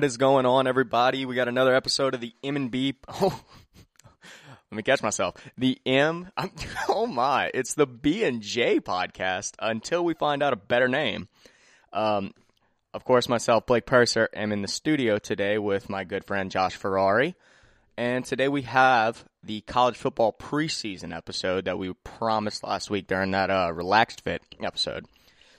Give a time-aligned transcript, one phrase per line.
[0.00, 1.26] What is going on, everybody?
[1.26, 2.94] We got another episode of the M and B.
[3.20, 3.38] Oh,
[4.70, 5.34] let me catch myself.
[5.58, 6.30] The M.
[6.38, 6.50] I'm,
[6.88, 7.50] oh my!
[7.52, 9.56] It's the B and J podcast.
[9.58, 11.28] Until we find out a better name.
[11.92, 12.32] Um,
[12.94, 16.76] of course, myself, Blake Purser, am in the studio today with my good friend Josh
[16.76, 17.34] Ferrari,
[17.98, 23.32] and today we have the college football preseason episode that we promised last week during
[23.32, 25.04] that uh, relaxed fit episode.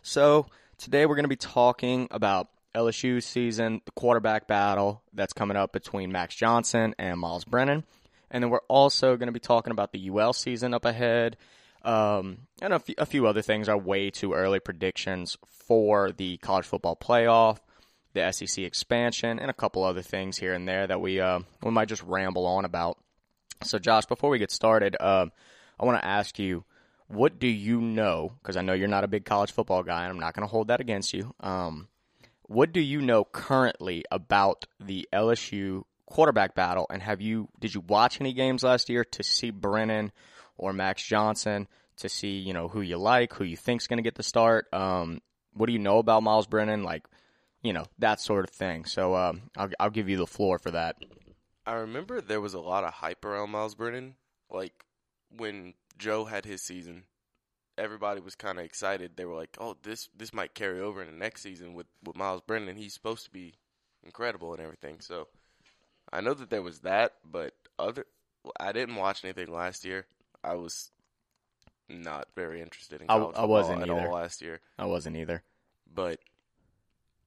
[0.02, 0.48] So
[0.80, 5.73] today we're going to be talking about LSU season, the quarterback battle that's coming up
[5.73, 7.83] between Max Johnson and Miles Brennan.
[8.30, 11.38] And then we're also going to be talking about the UL season up ahead.
[11.83, 16.38] Um, and a few, a few other things are way too early predictions for the
[16.38, 17.58] college football playoff,
[18.14, 21.72] the SEC expansion, and a couple other things here and there that we uh, we
[21.72, 22.97] might just ramble on about.
[23.64, 25.27] So, Josh, before we get started, uh,
[25.80, 26.64] I want to ask you,
[27.08, 28.31] what do you know?
[28.42, 30.52] Because I know you're not a big college football guy, and I'm not going to
[30.52, 31.33] hold that against you.
[31.39, 31.88] Um,
[32.52, 36.85] what do you know currently about the LSU quarterback battle?
[36.89, 40.11] And have you did you watch any games last year to see Brennan
[40.58, 44.03] or Max Johnson to see you know who you like, who you think's going to
[44.03, 44.67] get the start?
[44.73, 45.21] Um,
[45.53, 46.83] what do you know about Miles Brennan?
[46.83, 47.05] Like,
[47.61, 48.83] you know that sort of thing.
[48.83, 50.97] So um, I'll I'll give you the floor for that.
[51.65, 54.15] I remember there was a lot of hype around Miles Brennan.
[54.49, 54.73] Like
[55.30, 57.03] when Joe had his season,
[57.77, 59.11] everybody was kind of excited.
[59.16, 62.15] They were like, "Oh, this this might carry over in the next season with with
[62.15, 62.76] Miles Brennan.
[62.77, 63.55] He's supposed to be
[64.04, 65.27] incredible and everything." So
[66.11, 68.05] I know that there was that, but other
[68.59, 70.05] I didn't watch anything last year.
[70.43, 70.92] I was
[71.87, 74.08] not very interested in I- I wasn't at either.
[74.08, 74.61] all last year.
[74.80, 75.43] I wasn't either.
[75.93, 76.20] But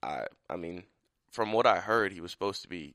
[0.02, 0.84] I I mean,
[1.30, 2.94] from what I heard, he was supposed to be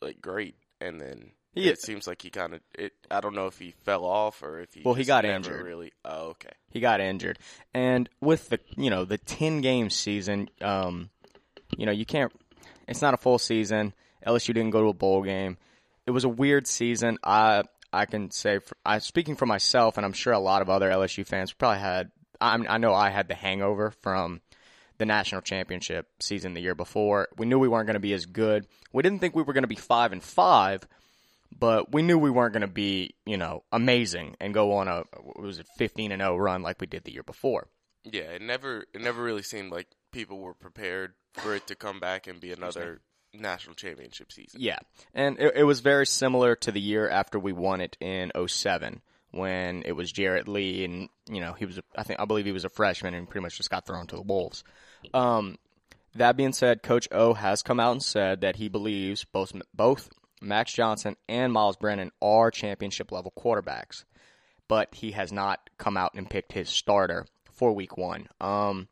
[0.00, 2.92] like great, and then He- it seems like he kind of it.
[3.10, 5.64] I don't know if he fell off or if he Well, he got injured.
[5.64, 5.92] Really?
[6.04, 6.50] Oh, okay.
[6.70, 7.38] he got injured.
[7.74, 11.10] And with the you know the ten game season, um,
[11.76, 12.32] you know you can't.
[12.86, 13.94] It's not a full season.
[14.26, 15.56] LSU didn't go to a bowl game.
[16.06, 17.18] It was a weird season.
[17.24, 20.70] I I can say for, I speaking for myself, and I'm sure a lot of
[20.70, 22.10] other LSU fans probably had.
[22.40, 24.40] I, I know I had the hangover from
[24.98, 27.28] the national championship season the year before.
[27.36, 28.66] We knew we weren't going to be as good.
[28.92, 30.86] We didn't think we were going to be five and five,
[31.56, 35.04] but we knew we weren't going to be, you know, amazing and go on a
[35.22, 37.68] what was it 15 and 0 run like we did the year before.
[38.04, 42.00] Yeah, it never it never really seemed like people were prepared for it to come
[42.00, 43.00] back and be another
[43.32, 44.60] national championship season.
[44.60, 44.78] Yeah.
[45.14, 49.02] And it, it was very similar to the year after we won it in 07
[49.32, 52.46] when it was Jarrett Lee and, you know, he was a- I think I believe
[52.46, 54.64] he was a freshman and pretty much just got thrown to the wolves.
[55.14, 55.58] Um
[56.16, 60.08] that being said, Coach O has come out and said that he believes both both
[60.40, 64.04] Max Johnson and Miles Brennan are championship level quarterbacks,
[64.68, 68.28] but he has not come out and picked his starter for Week One.
[68.40, 68.88] Um,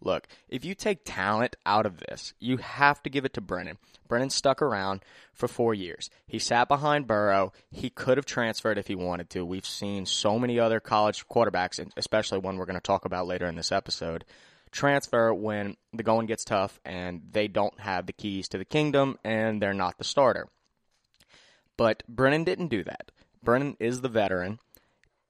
[0.00, 3.78] look, if you take talent out of this, you have to give it to Brennan.
[4.08, 6.10] Brennan stuck around for four years.
[6.26, 7.52] He sat behind Burrow.
[7.70, 9.44] He could have transferred if he wanted to.
[9.44, 13.46] We've seen so many other college quarterbacks, especially one we're going to talk about later
[13.46, 14.24] in this episode,
[14.70, 19.18] transfer when the going gets tough and they don't have the keys to the kingdom
[19.24, 20.48] and they're not the starter.
[21.78, 23.10] But Brennan didn't do that.
[23.42, 24.58] Brennan is the veteran,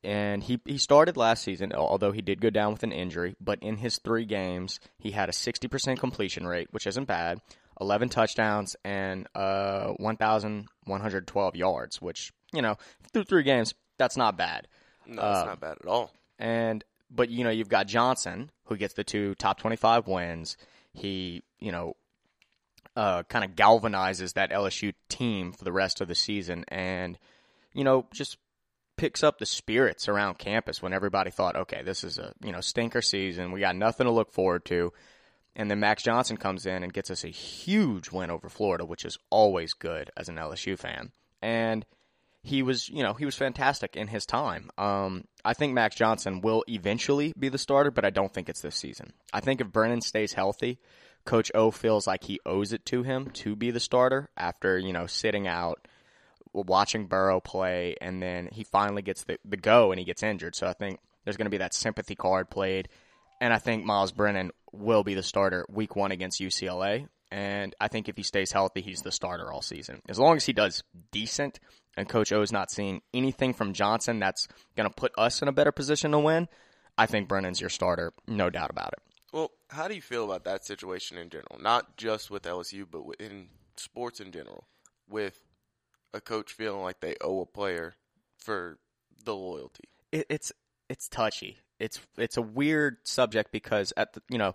[0.03, 3.37] and he, he started last season, although he did go down with an injury.
[3.41, 7.41] But in his three games, he had a 60% completion rate, which isn't bad,
[7.81, 12.77] 11 touchdowns, and uh, 1,112 yards, which, you know,
[13.13, 14.69] through three games, that's not bad.
[15.07, 16.13] No, it's Uh, not bad at all.
[16.39, 20.57] And but you know you've got Johnson who gets the two top twenty five wins.
[20.93, 21.97] He you know
[22.97, 27.19] uh, kind of galvanizes that LSU team for the rest of the season, and
[27.75, 28.39] you know just
[28.97, 32.61] picks up the spirits around campus when everybody thought, okay, this is a you know
[32.61, 33.53] stinker season.
[33.53, 34.93] We got nothing to look forward to.
[35.57, 39.05] And then Max Johnson comes in and gets us a huge win over Florida, which
[39.05, 41.11] is always good as an LSU fan.
[41.43, 41.85] And
[42.45, 44.71] he was, you know, he was fantastic in his time.
[44.79, 48.61] Um, I think Max Johnson will eventually be the starter, but I don't think it's
[48.61, 49.13] this season.
[49.33, 50.79] I think if Brennan stays healthy,
[51.29, 54.95] Coach O feels like he owes it to him to be the starter after, you
[54.95, 55.87] know, sitting out,
[56.55, 60.57] watching Burrow play, and then he finally gets the, the go and he gets injured.
[60.57, 62.89] So I think there's going to be that sympathy card played.
[63.43, 67.09] And I think Miles Brennan will be the starter week one against UCLA.
[67.31, 70.01] And I think if he stays healthy, he's the starter all season.
[70.09, 70.83] As long as he does
[71.13, 71.61] decent
[71.95, 74.49] and Coach O is not seeing anything from Johnson that's
[74.79, 76.49] going to put us in a better position to win,
[76.97, 79.08] I think Brennan's your starter, no doubt about it.
[79.71, 81.59] How do you feel about that situation in general?
[81.61, 84.65] Not just with LSU, but in sports in general,
[85.09, 85.41] with
[86.15, 87.95] a coach feeling like they owe a player
[88.37, 88.79] for
[89.25, 89.85] the loyalty.
[90.11, 90.53] it, it's
[90.89, 91.59] it's touchy.
[91.79, 94.55] It's it's a weird subject because at the you know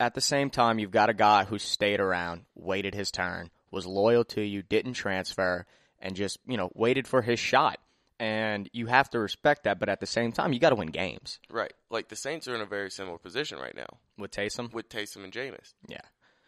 [0.00, 3.86] at the same time you've got a guy who stayed around, waited his turn, was
[3.86, 5.66] loyal to you, didn't transfer,
[6.00, 7.78] and just you know waited for his shot.
[8.20, 10.88] And you have to respect that, but at the same time, you got to win
[10.88, 11.72] games Right.
[11.88, 13.86] Like the Saints are in a very similar position right now
[14.18, 14.72] with Taysom.
[14.72, 15.74] with Taysom and Jameis.
[15.88, 16.00] Yeah,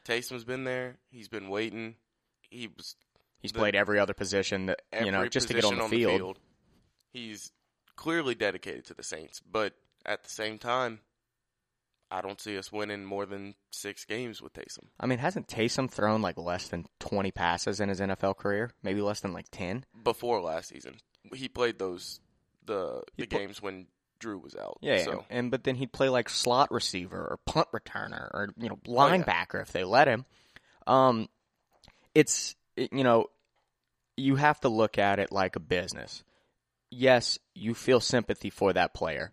[0.04, 0.98] Taysom's been there.
[1.10, 1.96] He's been waiting.
[2.50, 2.96] He was
[3.38, 6.04] he's The- played every other position that you know just to get on position the
[6.18, 6.38] field.
[7.12, 7.52] He's
[7.96, 9.74] clearly dedicated to the Saints, but
[10.06, 11.00] at the same time,
[12.10, 14.84] I don't see us winning more than six games with Taysom.
[14.98, 18.72] I mean, hasn't Taysom thrown like less than twenty passes in his NFL career?
[18.82, 19.84] Maybe less than like ten.
[20.02, 20.96] Before last season,
[21.34, 22.20] he played those
[22.64, 23.86] the He the pl- games when
[24.20, 24.78] Drew was out.
[24.80, 28.68] Yeah, So and but then he'd play like slot receiver or punt returner or you
[28.68, 29.16] know Oh, yeah.
[29.18, 30.24] linebacker if they let him.
[30.86, 31.28] Um,
[32.14, 33.26] it's it- you know
[34.16, 36.22] you have to look at it like a business.
[36.90, 39.32] Yes, you feel sympathy for that player,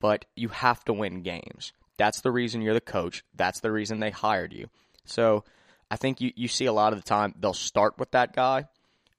[0.00, 1.72] but you have to win games.
[1.98, 3.24] That's the reason you're the coach.
[3.34, 4.68] That's the reason they hired you.
[5.04, 5.44] So
[5.90, 8.66] I think you, you see a lot of the time they'll start with that guy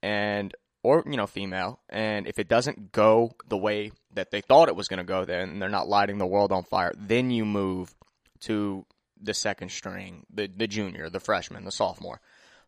[0.02, 4.70] and or you know female and if it doesn't go the way that they thought
[4.70, 7.46] it was going to go then they're not lighting the world on fire then you
[7.46, 7.94] move
[8.40, 8.86] to
[9.22, 12.22] the second string the the junior the freshman the sophomore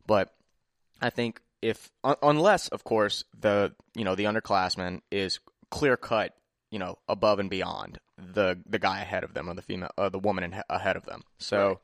[0.06, 0.34] but
[1.02, 6.36] i think if un- unless of course the you know the underclassman is clear cut
[6.70, 10.10] you know above and beyond the the guy ahead of them or the female or
[10.10, 11.78] the woman in, ahead of them so Right.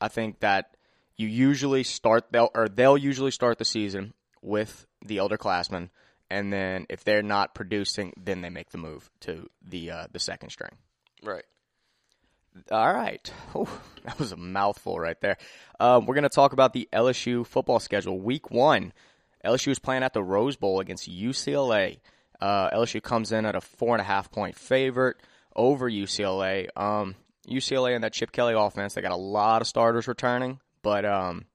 [0.00, 0.76] i think that
[1.16, 5.90] you usually start they'll or they'll usually start the season with the elder classmen,
[6.30, 10.18] and then if they're not producing, then they make the move to the uh, the
[10.18, 10.72] second string.
[11.22, 11.44] right.
[12.72, 13.32] All right,
[14.04, 15.36] that was a mouthful right there.
[15.78, 18.18] Um, we're going to talk about the LSU football schedule.
[18.18, 18.92] Week one,
[19.44, 22.00] LSU is playing at the Rose Bowl against UCLA.
[22.40, 25.18] Uh, LSU comes in at a four and a half point favorite
[25.54, 26.68] over UCLA.
[26.76, 27.14] Um,
[27.48, 31.46] UCLA and that Chip Kelly offense, they got a lot of starters returning, but um,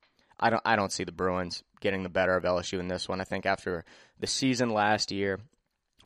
[0.44, 3.22] I don't I don't see the Bruins getting the better of LSU in this one.
[3.22, 3.86] I think after
[4.20, 5.40] the season last year,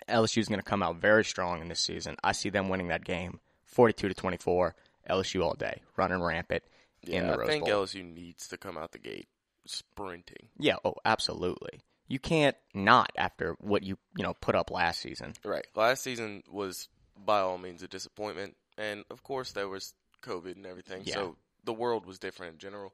[0.08, 2.16] LSU is going to come out very strong in this season.
[2.24, 4.76] I see them winning that game, forty-two to twenty-four.
[5.10, 6.64] LSU all day, running rampant
[7.04, 7.86] in Yeah, the Rose I think Bowl.
[7.86, 9.28] LSU needs to come out the gate
[9.66, 10.50] sprinting.
[10.60, 11.80] yeah, oh, absolutely.
[12.10, 15.34] You can't not after what you you know put up last season.
[15.44, 15.66] Right.
[15.76, 16.88] Last season was
[17.18, 21.16] by all means a disappointment, and of course there was COVID and everything, Yeah.
[21.16, 22.94] so the world was different in general.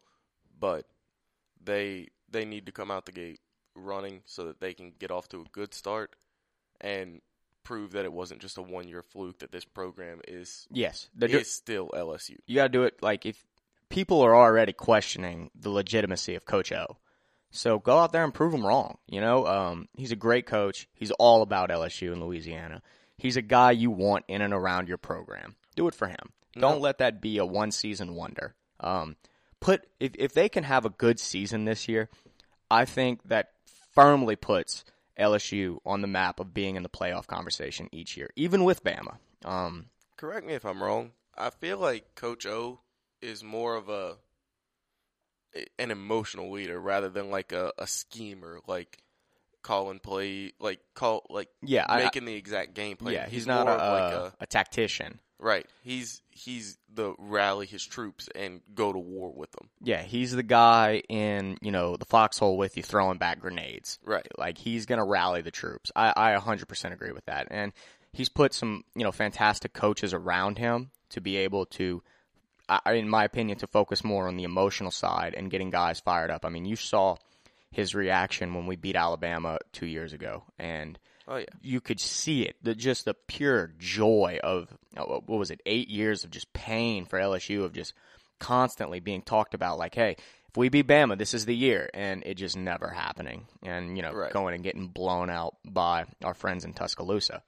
[0.60, 0.86] But
[1.64, 3.40] they they need to come out the gate
[3.76, 6.16] running so that they can get off to a good start
[6.82, 7.22] and
[7.64, 11.26] prove that it wasn't just a one year fluke that this program is Yes, do-
[11.28, 12.38] is still LSU.
[12.46, 13.44] you got to do it like if
[13.90, 16.98] people are already questioning the legitimacy of Coach O.
[17.52, 18.98] So go out there and prove them wrong.
[19.08, 20.88] You know, um, he's a great coach.
[20.96, 22.82] He's all about LSU in Louisiana.
[23.18, 25.56] He's a guy you want in and around your program.
[25.76, 26.34] Do it for him.
[26.58, 28.56] Don't let that be a one season wonder.
[28.80, 29.16] Um,
[29.64, 32.10] put if if they can have a good season this year,
[32.70, 33.52] I think that
[33.94, 34.84] firmly puts
[35.18, 39.18] LSU on the map of being in the playoff conversation each year, even with Bama.
[39.46, 39.86] Um,
[40.18, 41.12] Correct me if I'm wrong.
[41.38, 42.82] I feel like Coach O
[43.22, 44.18] is more of a
[45.80, 49.02] an emotional leader rather than like a, a schemer, like
[49.62, 53.14] calling play, like call like yeah, I, making the exact game plan.
[53.14, 55.20] yeah, he's, not a, like a, a tactician.
[55.44, 55.68] Right.
[55.84, 59.70] He's he's the rally his troops and go to war with them.
[59.82, 64.00] Yeah, he's the guy in you know the foxhole with you throwing back grenades.
[64.04, 64.28] Right.
[64.38, 65.92] Like he's gonna rally the troops.
[65.96, 67.74] I I 100% agree with that, and
[68.14, 72.02] he's put some you know fantastic coaches around him to be able to,
[72.88, 76.44] in my opinion, to focus more on the emotional side and getting guys fired up.
[76.44, 77.18] I mean, you saw
[77.70, 81.46] his reaction when we beat Alabama two years ago, and Oh yeah.
[81.62, 82.56] you could see it.
[82.64, 87.06] The just the pure joy of uh, what was it eight years of just pain
[87.06, 87.94] for LSU of just
[88.40, 90.18] constantly being talked about like hey
[90.50, 91.90] if we beat Bama this is the year.
[91.94, 93.48] And it just never happening.
[93.64, 94.34] And you know Right.
[94.34, 97.42] going and getting blown out by our friends in Tuscaloosa.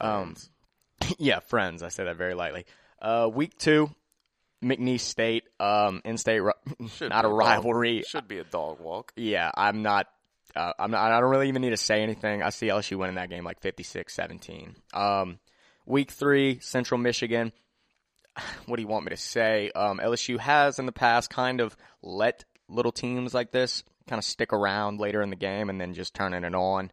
[0.00, 0.34] Um
[1.18, 1.82] yeah friends.
[1.82, 2.66] I say that very lightly.
[3.00, 3.90] Uh week two
[4.62, 5.44] McNeese State.
[5.58, 6.42] Um in state
[6.96, 8.02] Should not a dog- rivalry.
[8.06, 9.12] Should be a dog walk.
[9.16, 10.06] yeah, I'm not.
[10.54, 11.12] Uh, I'm not.
[11.12, 12.42] I don't really even need to say anything.
[12.42, 14.74] I see LSU winning that game like 56-17.
[14.94, 15.38] Um,
[15.84, 17.52] week three, Central Michigan.
[18.66, 19.70] What do you want me to say?
[19.74, 24.24] Um, LSU has in the past kind of let little teams like this kind of
[24.24, 26.90] stick around later in the game and then just turning it on.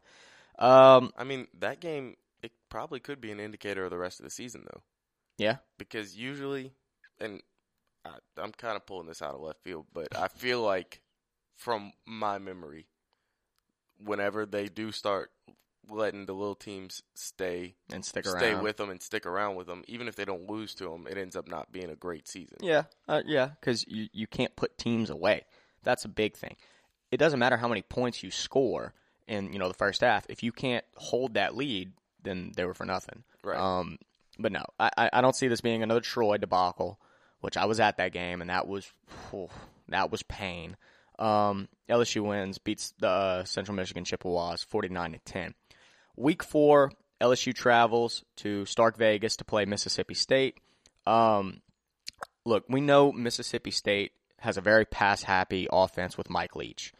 [0.57, 4.23] Um, I mean, that game it probably could be an indicator of the rest of
[4.23, 4.81] the season though.
[5.37, 6.73] yeah, because usually,
[7.19, 7.41] and
[8.05, 11.01] I, I'm kind of pulling this out of left field, but I feel like
[11.57, 12.85] from my memory,
[14.03, 15.31] whenever they do start
[15.89, 19.83] letting the little teams stay and stick stay with them and stick around with them,
[19.87, 22.57] even if they don't lose to them, it ends up not being a great season.
[22.61, 25.43] Yeah, uh, yeah, because you you can't put teams away.
[25.83, 26.55] That's a big thing.
[27.11, 28.93] it doesn't matter how many points you score
[29.27, 30.25] in you know the first half.
[30.29, 31.91] If you can't hold that lead,
[32.23, 33.23] then they were for nothing.
[33.43, 33.59] Right.
[33.59, 33.97] Um,
[34.39, 36.99] but no, I, I- I don't see this being another Troy debacle,
[37.41, 38.89] which I was at that game and that was
[39.29, 39.49] whew,
[39.89, 40.77] that was pain.
[41.19, 45.53] Um, LSU wins, beats the uh, Central Michigan Chippewas forty nine to ten.
[46.15, 46.91] Week four,
[47.21, 50.57] LSU travels to Stark Vegas to play Mississippi State.
[51.05, 51.61] Um,
[52.45, 56.93] look, we know Mississippi State has a very pass happy offense with Mike Leach.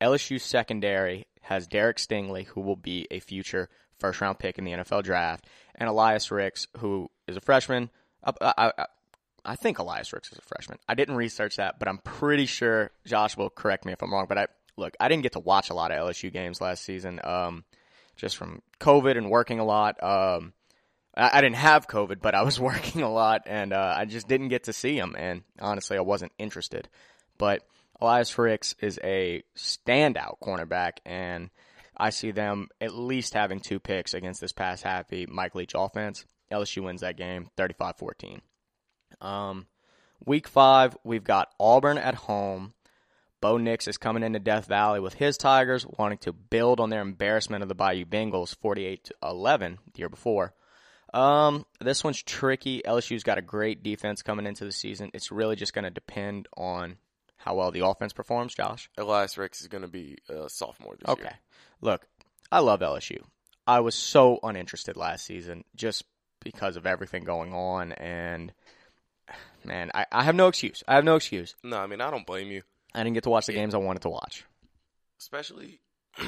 [0.00, 4.72] LSU secondary has Derek Stingley, who will be a future first round pick in the
[4.72, 7.90] NFL draft, and Elias Ricks, who is a freshman.
[8.24, 8.86] I, I,
[9.44, 10.78] I, think Elias Ricks is a freshman.
[10.88, 14.26] I didn't research that, but I'm pretty sure Josh will correct me if I'm wrong.
[14.28, 17.20] But I look, I didn't get to watch a lot of LSU games last season,
[17.24, 17.64] um,
[18.16, 20.02] just from COVID and working a lot.
[20.02, 20.52] Um,
[21.16, 24.28] I, I didn't have COVID, but I was working a lot, and uh, I just
[24.28, 25.14] didn't get to see him.
[25.18, 26.88] And honestly, I wasn't interested.
[27.36, 27.62] But
[28.00, 31.50] Elias Ricks is a standout cornerback, and
[31.96, 36.24] I see them at least having two picks against this pass happy Mike Leach offense.
[36.50, 38.40] LSU wins that game 35 14.
[39.20, 39.66] Um,
[40.24, 42.74] week five, we've got Auburn at home.
[43.40, 47.02] Bo Nix is coming into Death Valley with his Tigers, wanting to build on their
[47.02, 50.54] embarrassment of the Bayou Bengals 48 to 11 the year before.
[51.14, 52.82] Um, this one's tricky.
[52.84, 55.10] LSU's got a great defense coming into the season.
[55.14, 56.96] It's really just going to depend on
[57.36, 58.90] how well the offense performs, Josh.
[58.98, 61.22] Elias Ricks is going to be a sophomore this Okay.
[61.22, 61.38] year.
[61.80, 62.06] Look,
[62.50, 63.22] I love LSU.
[63.68, 66.02] I was so uninterested last season just
[66.42, 67.92] because of everything going on.
[67.92, 68.52] And,
[69.68, 70.82] man, I, I have no excuse.
[70.88, 71.54] I have no excuse.
[71.62, 72.62] No, I mean I don't blame you,
[72.94, 74.44] I didn't get to watch the games I wanted to watch.
[75.20, 75.80] especially.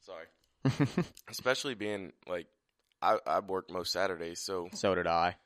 [0.00, 0.26] sorry.
[1.30, 2.46] especially being like,
[3.02, 5.36] I I work most Saturdays, so So did I.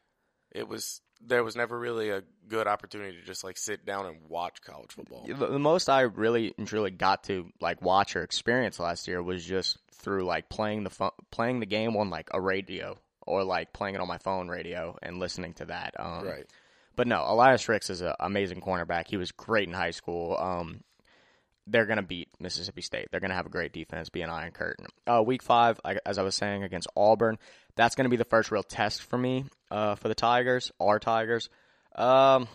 [0.52, 4.18] it was there was never really a good opportunity to just like sit down and
[4.28, 5.24] watch college football.
[5.26, 9.20] The, the most I really and truly got to like watch or experience last year
[9.22, 13.42] was just through like playing the phone, playing the game on like a radio or
[13.42, 15.94] like playing it on my phone radio and listening to that.
[15.98, 16.46] Um, Right.
[16.98, 19.06] But no, Elias Ricks is an amazing cornerback.
[19.06, 20.36] He was great in high school.
[20.36, 20.80] Um,
[21.68, 23.06] they're going to beat Mississippi State.
[23.12, 24.86] They're going to have a great defense, be an iron curtain.
[25.06, 27.38] Uh, week five, I- as I was saying, against Auburn,
[27.76, 30.98] that's going to be the first real test for me uh, for the Tigers, our
[30.98, 31.48] Tigers.
[31.94, 32.48] Um,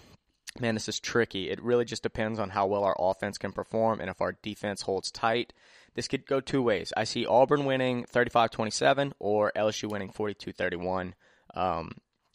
[0.60, 1.50] man, this is tricky.
[1.50, 4.82] It really just depends on how well our offense can perform and if our defense
[4.82, 5.54] holds tight.
[5.96, 6.92] This could go two ways.
[6.98, 11.16] I see Auburn winning 35 27 or LSU winning 42 31.
[11.54, 11.94] Um,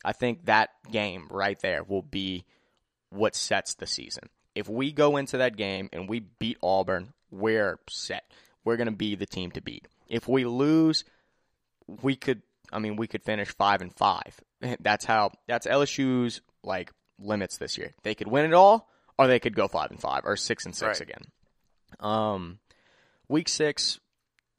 [0.09, 2.47] I think that game right there will be
[3.11, 4.31] what sets the season.
[4.55, 8.25] If we go into that game and we beat Auburn, we're set.
[8.65, 9.87] We're going to be the team to beat.
[10.09, 11.05] If we lose,
[12.03, 12.41] we could
[12.73, 14.23] I mean we could finish 5 and 5.
[14.81, 17.93] That's how that's LSU's like limits this year.
[18.03, 18.89] They could win it all
[19.19, 21.01] or they could go 5 and 5 or 6 and 6 Right.
[21.03, 21.23] again.
[22.01, 22.61] Um
[23.29, 24.01] week 6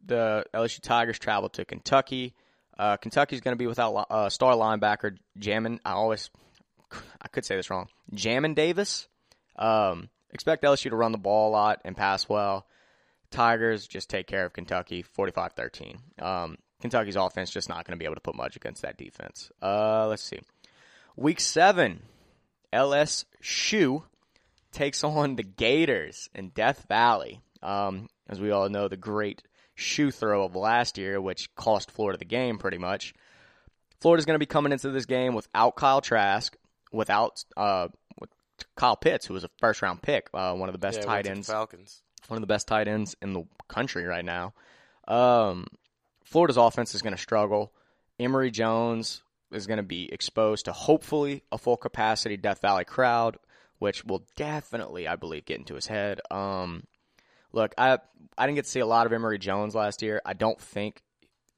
[0.05, 2.35] the LSU Tigers travel to Kentucky.
[2.79, 5.79] Uh, Kentucky's going to be without uh, star linebacker Jamin.
[5.83, 6.29] I always,
[7.21, 7.89] I could say this wrong.
[8.15, 9.09] Jamin Davis.
[9.57, 12.65] Um, expect LSU to run the ball a lot and pass well.
[13.31, 15.97] Tigers just take care of Kentucky 45-13.
[16.23, 19.51] Um, Kentucky's offense just not going to be able to put much against that defense.
[19.61, 20.39] Uh, let's see.
[21.17, 22.03] Week seven,
[22.71, 24.03] LSU
[24.71, 27.41] takes on the Gators in Death Valley.
[27.61, 29.43] Um, as we all know, the great
[29.79, 33.13] shoe throw of last year, which cost Florida the game pretty much.
[34.01, 36.55] Florida's going to be coming into this game without Kyle Trask,
[36.91, 37.87] without uh,
[38.19, 38.29] with
[38.75, 41.11] Kyle Pitts, who was a first round pick, uh, one of the best Yeah, tight
[41.13, 42.01] went to the ends Falcons.
[42.27, 44.53] one of the best tight ends in the country right now.
[45.07, 45.67] Um,
[46.23, 47.73] Florida's offense is going to struggle.
[48.19, 49.21] Emory Jones
[49.51, 53.37] is going to be exposed to hopefully a full capacity Death Valley crowd,
[53.79, 56.21] which will definitely, I believe, get into his head.
[56.29, 56.83] Um,
[57.51, 57.99] look, I
[58.37, 60.21] I didn't get to see a lot of Emory Jones last year.
[60.25, 61.01] I don't think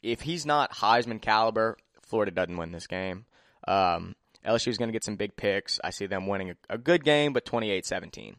[0.01, 3.25] if he's not Heisman caliber, Florida doesn't win this game.
[3.67, 5.79] Um, LSU is going to get some big picks.
[5.83, 8.35] I see them winning a, a good game, but 28-17.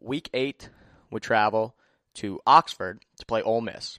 [0.00, 0.68] Week eight,
[1.10, 1.74] we travel
[2.14, 3.98] to Oxford to play Ole Miss.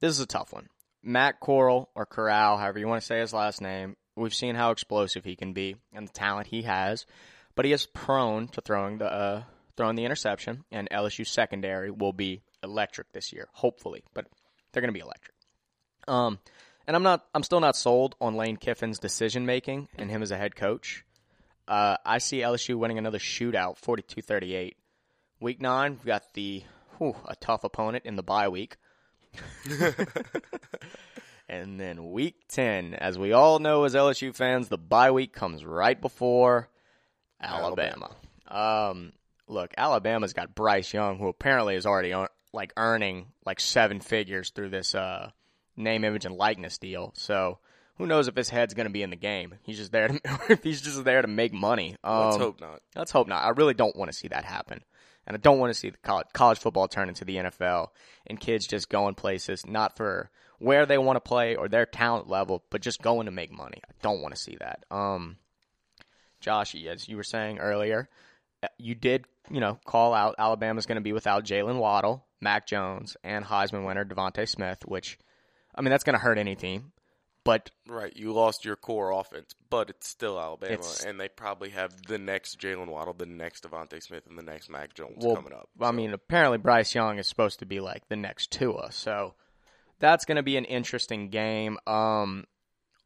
[0.00, 0.68] This is a tough one.
[1.02, 4.70] Matt Coral or Corral, however you want to say his last name, we've seen how
[4.70, 7.06] explosive he can be and the talent he has,
[7.54, 9.42] but he is prone to throwing the uh,
[9.76, 10.64] throwing the interception.
[10.70, 14.26] And LSU secondary will be electric this year, hopefully, but
[14.72, 15.34] they're going to be electric.
[16.08, 16.38] Um,
[16.86, 20.30] and I'm not, I'm still not sold on Lane Kiffin's decision making and him as
[20.30, 21.04] a head coach.
[21.66, 24.74] Uh, I see LSU winning another shootout, 42-38.
[25.40, 26.62] Week nine, we've got the
[26.98, 28.76] whew, a tough opponent in the bye week.
[31.48, 35.64] and then week 10, as we all know as LSU fans, the bye week comes
[35.64, 36.68] right before
[37.40, 38.10] Alabama.
[38.48, 39.12] Um,
[39.48, 42.14] look, Alabama's got Bryce Young, who apparently is already
[42.52, 45.30] like earning like seven figures through this uh,
[45.76, 47.12] name, image, and likeness deal.
[47.16, 47.58] So
[47.96, 49.54] who knows if his head's going to be in the game?
[49.62, 50.08] He's just there.
[50.08, 51.96] To, if he's just there to make money.
[52.04, 52.82] Um, Let's hope not.
[52.94, 53.44] Let's hope not.
[53.44, 54.82] I really don't want to see that happen.
[55.26, 57.88] And I don't want to see the college, college football turn into the NFL
[58.26, 62.28] and kids just going places not for where they want to play or their talent
[62.28, 63.80] level, but just going to make money.
[63.84, 64.84] I don't want to see that.
[64.90, 65.36] Um,
[66.40, 68.08] Josh, as you were saying earlier,
[68.78, 73.16] you did, you know, call out Alabama's going to be without Jaylen Waddle, Mac Jones,
[73.22, 75.18] and Heisman winner DeVonta Smith, which,
[75.74, 76.92] I mean, that's going to hurt any team.
[77.44, 81.70] But Right, you lost your core offense, but it's still Alabama, It's- and they probably
[81.70, 85.36] have the next Jaylen Waddle, the next DeVonta Smith, and the next Mac Jones well,
[85.36, 85.68] coming up.
[85.80, 89.34] I mean, apparently Bryce Young is supposed to be like the next Tua, so
[90.00, 91.78] that's going to be an interesting game.
[91.86, 92.46] Um,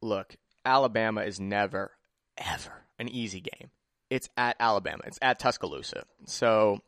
[0.00, 1.92] look, Alabama is never,
[2.38, 3.70] ever an easy game.
[4.10, 5.02] It's at Alabama.
[5.06, 6.02] It's at Tuscaloosa.
[6.26, 6.80] So,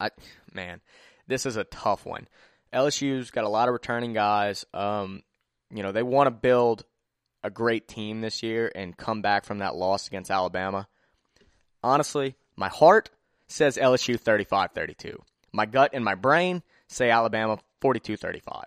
[0.00, 0.10] I
[0.52, 0.80] man,
[1.26, 2.26] this is a tough one.
[2.72, 4.64] LSU's got a lot of returning guys.
[4.72, 5.22] Um,
[5.70, 6.84] you know, they want to build
[7.42, 10.88] a great team this year and come back from that loss against Alabama.
[11.82, 13.10] Honestly, my heart
[13.46, 15.16] says LSU 35-32.
[15.52, 18.64] My gut and my brain say Alabama 42-35.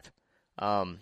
[0.59, 0.99] Um,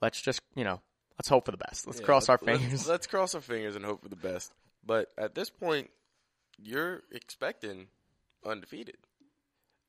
[0.00, 0.80] let's just, you know,
[1.18, 1.86] let's hope for the best.
[1.86, 2.88] Let's Yeah, cross our let's- fingers.
[2.88, 4.52] Let's, cross our fingers and hope for the best.
[4.86, 5.90] But at this point,
[6.62, 7.88] you're expecting
[8.44, 8.96] undefeated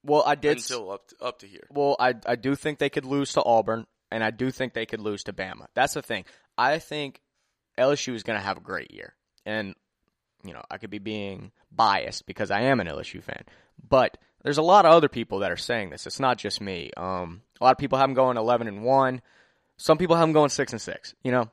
[0.04, 1.68] well, I did until up to, up to here.
[1.70, 4.86] Well, I I do think they could lose to Auburn, and I do think they
[4.86, 5.68] could lose to Bama.
[5.76, 6.26] That's the thing.
[6.58, 7.22] I think
[7.78, 9.14] LSU is going to have a great year,
[9.46, 9.76] and
[10.44, 13.44] you know I could be being biased because I am an LSU fan,
[13.88, 16.08] but there's a lot of other people that are saying this.
[16.08, 16.90] It's not just me.
[16.98, 19.22] Um, a lot of people have them going eleven and one.
[19.78, 21.14] Some people have them going six and six.
[21.24, 21.52] You know,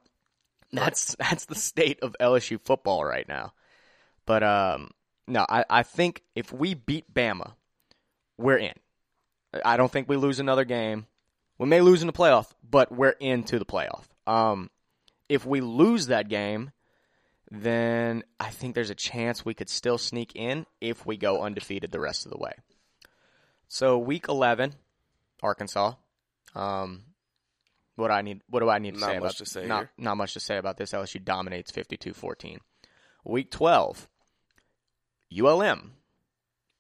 [0.73, 3.53] that's that's the state of LSU football right now.
[4.25, 4.91] But um,
[5.29, 7.53] no, I, I think if we beat Bama,
[8.37, 8.75] we're in.
[9.65, 11.07] I don't think we lose another game.
[11.59, 14.05] We may lose in the playoff, but we're into the playoff.
[14.27, 14.71] Um,
[15.29, 16.71] if we lose that game,
[17.51, 21.91] then I think there's a chance we could still sneak in if we go undefeated
[21.91, 22.53] the rest of the way.
[23.69, 24.75] So week 11,
[25.43, 25.95] Arkansas.
[26.55, 27.05] Um,
[27.97, 29.79] what I need, what do I need to Not say much about to say not,
[29.81, 29.91] here.
[29.99, 30.93] not much to say about this.
[30.93, 32.59] LSU dominates 52-14.
[33.25, 34.09] Week 12,
[35.37, 35.93] ULM.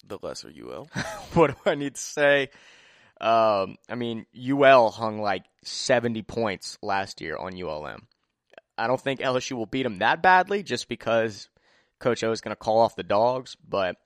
[0.06, 0.88] The lesser UL.
[1.34, 2.48] what do I need to say?
[3.20, 8.06] Um, I mean, UL hung like 70 points last year on ULM.
[8.76, 11.48] I don't think LSU will beat them that badly just because
[11.98, 13.96] Coach O is going to call off the dogs, but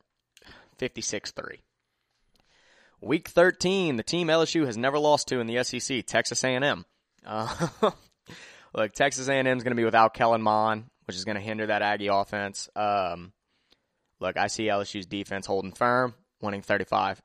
[0.79, 1.61] 56 3.
[3.03, 6.87] Week 13, the team LSU has never lost to in the SEC, Texas A&M.
[7.27, 7.69] Uh,
[8.75, 11.67] look, Texas A&M is going to be without Kellen Mond, which is going to hinder
[11.67, 12.69] that Aggie offense.
[12.75, 13.33] Um,
[14.23, 17.19] look, I see LSU's defense holding firm, winning 35-24.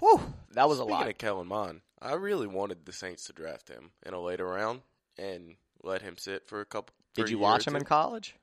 [0.00, 0.20] Whew,
[0.52, 1.08] that was a Speaking lot.
[1.08, 4.82] of Kellen Mond, I really wanted the Saints to draft him in a later round
[5.16, 6.94] and let him sit for a couple.
[7.14, 8.34] Did you watch him in college?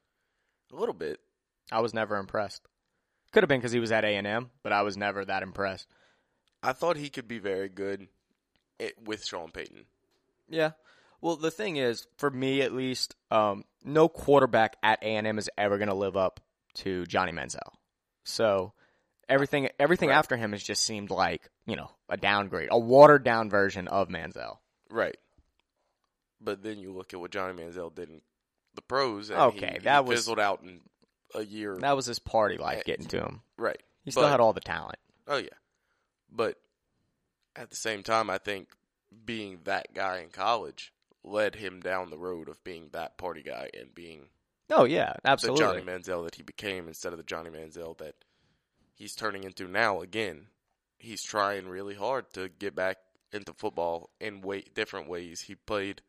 [0.72, 1.20] A little bit.
[1.72, 2.66] I was never impressed.
[3.32, 5.88] Could have been because he was at A&M, but I was never that impressed.
[6.64, 8.08] I thought he could be very good
[8.80, 9.86] it, with Sean Payton.
[10.50, 10.72] Yeah.
[11.22, 15.78] Well, the thing is, for me at least, um, no quarterback at A&M is ever
[15.78, 16.40] going to live up
[16.76, 17.74] to Johnny Manziel.
[18.24, 18.74] So
[19.30, 20.18] everything everything Right.
[20.18, 24.10] after him has just seemed like you know a downgrade, a watered down version of
[24.10, 24.58] Manziel.
[24.90, 25.18] Right.
[26.40, 28.22] But then you look at what Johnny Manziel did in
[28.74, 30.82] the pros, and Okay, he, that he was- fizzled out in
[31.36, 31.78] a year.
[31.78, 33.42] That was his party life getting to him.
[33.58, 33.82] right.
[34.04, 34.98] He still But- had all the talent.
[35.28, 35.50] Oh yeah,
[36.30, 36.60] but
[37.56, 38.70] at the same time, I think
[39.26, 43.70] being that guy in college led him down the road of being that party guy
[43.74, 44.30] and being
[44.72, 45.60] Oh yeah, the absolutely.
[45.60, 48.16] Johnny Manziel that he became instead of the Johnny Manziel that
[48.96, 50.02] he's turning into now.
[50.02, 50.48] Again,
[50.98, 52.98] he's trying really hard to get back
[53.34, 55.42] into football in way different ways.
[55.42, 56.02] He played,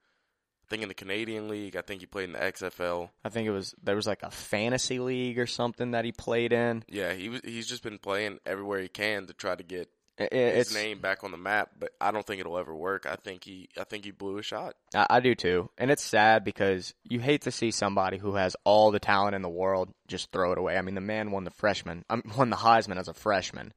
[0.65, 1.77] I think, in the Canadian League.
[1.77, 3.11] I think he played in the XFL.
[3.25, 6.53] I think it was there was like a fantasy league or something that he played
[6.53, 6.85] in.
[6.89, 7.41] Yeah, he was.
[7.45, 11.31] He's just been playing everywhere he can to try to get his name back on
[11.31, 11.71] the map.
[11.79, 13.07] But I don't think it'll ever work.
[13.07, 13.69] I think he.
[13.79, 14.75] I think he blew a shot.
[14.95, 18.57] I, I do too, and it's sad because you hate to see somebody who has
[18.65, 20.77] all the talent in the world just throw it away.
[20.77, 23.73] I mean, the man won the freshman, um, won the Heisman as a freshman.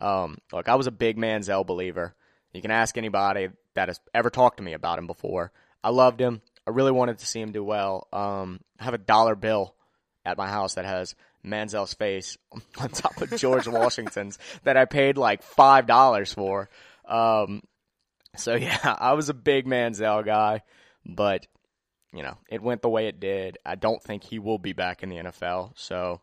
[0.00, 2.14] Um, look, I was a big Manziel believer.
[2.52, 5.52] You can ask anybody that has ever talked to me about him before.
[5.82, 6.40] I loved him.
[6.66, 8.06] I really wanted to see him do well.
[8.12, 9.74] Um, I have a dollar bill
[10.24, 12.36] at my house that has Manziel's face
[12.78, 16.68] on top of George Washington's that I paid like five dollars for.
[17.06, 17.62] Um,
[18.36, 20.62] so yeah, I was a big Manziel guy,
[21.04, 21.46] but
[22.12, 23.58] you know, it went the way it did.
[23.64, 25.72] I don't think he will be back in the NFL.
[25.76, 26.20] So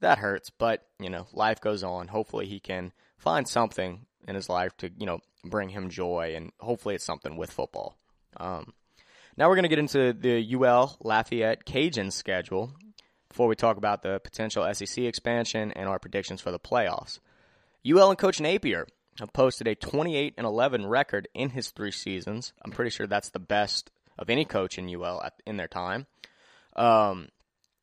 [0.00, 0.50] that hurts.
[0.50, 2.08] But you know, life goes on.
[2.08, 6.52] Hopefully, he can find something in his life to you know bring him joy, and
[6.60, 7.96] hopefully, it's something with football.
[8.36, 8.72] Um,
[9.36, 12.72] now we're going to get into the UL Lafayette Cajun schedule
[13.36, 17.18] before we talk about the potential SEC expansion and our predictions for the playoffs.
[17.86, 18.86] UL and Coach Napier
[19.18, 22.54] have posted a 28 and 11 record in his three seasons.
[22.64, 26.06] I'm pretty sure that's the best of any coach in UL at, in their time.
[26.76, 27.28] Um,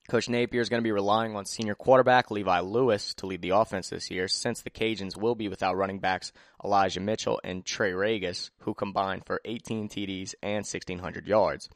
[0.09, 3.51] Coach Napier is going to be relying on senior quarterback Levi Lewis to lead the
[3.51, 6.33] offense this year, since the Cajuns will be without running backs
[6.65, 11.69] Elijah Mitchell and Trey Ragas, who combined for 18 TDs and 1,600 yards.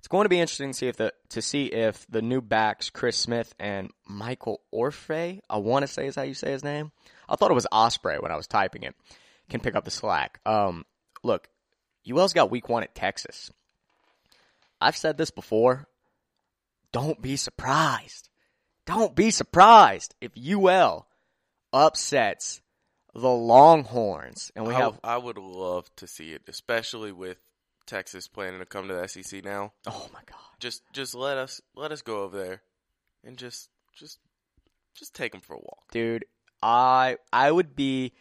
[0.00, 2.88] It's going to be interesting to see if the to see if the new backs
[2.88, 6.90] Chris Smith and Michael Orfe, I want to say is how you say his name.
[7.28, 8.94] I thought it was Osprey when I was typing it.
[9.50, 10.40] Can pick up the slack.
[10.46, 10.86] Um,
[11.22, 11.50] look,
[12.10, 13.50] UL's got Week One at Texas.
[14.80, 15.86] I've said this before
[16.92, 18.30] don't be surprised.
[18.86, 21.06] Don't be surprised if UL
[21.74, 22.62] upsets
[23.14, 24.50] the Longhorns.
[24.56, 27.36] And we I, have, I would love to see it, especially with
[27.90, 29.72] Texas planning to come to the SEC now.
[29.86, 30.38] oh my God.
[30.60, 32.62] Just just let us let us go over there
[33.24, 34.18] and just just
[34.94, 35.90] just take them for a walk.
[35.90, 36.24] Dude,
[36.62, 38.12] I, I would be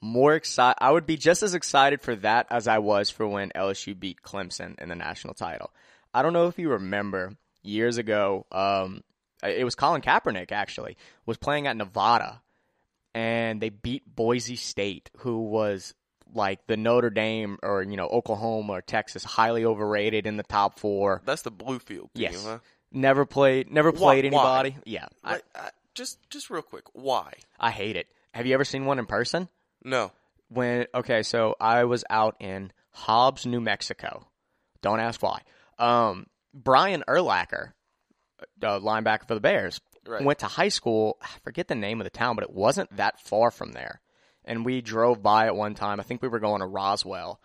[0.00, 0.78] more excited.
[0.80, 4.22] I would be just as excited for that as I was for when LSU beat
[4.22, 5.72] Clemson in the national title.
[6.14, 9.02] I don't know if you remember years ago, um,
[9.42, 12.40] it was Colin Kaepernick actually was playing at Nevada,
[13.14, 15.94] and they beat Boise State, who was
[16.34, 20.78] like the Notre Dame or you know Oklahoma or Texas, highly overrated in the top
[20.78, 21.22] four.
[21.24, 22.58] That's the Bluefield team, Yes, huh?
[22.92, 24.62] never played, never played why?
[24.62, 24.76] anybody.
[24.84, 27.34] Yeah, I, uh, just just real quick, why?
[27.58, 28.06] I hate it.
[28.34, 29.48] Have you ever seen one in person?
[29.84, 30.12] No.
[30.48, 34.26] when okay, so I was out in Hobbs, New Mexico.
[34.82, 35.40] Don't ask why.
[35.78, 37.72] Um, Brian Urlacher,
[38.62, 40.24] uh, linebacker for the Bears, Right.
[40.24, 41.18] went to high school.
[41.22, 44.00] I forget the name of the town, but it wasn't that far from there.
[44.48, 46.00] And we drove by at one time.
[46.00, 47.38] I think we were going to Roswell,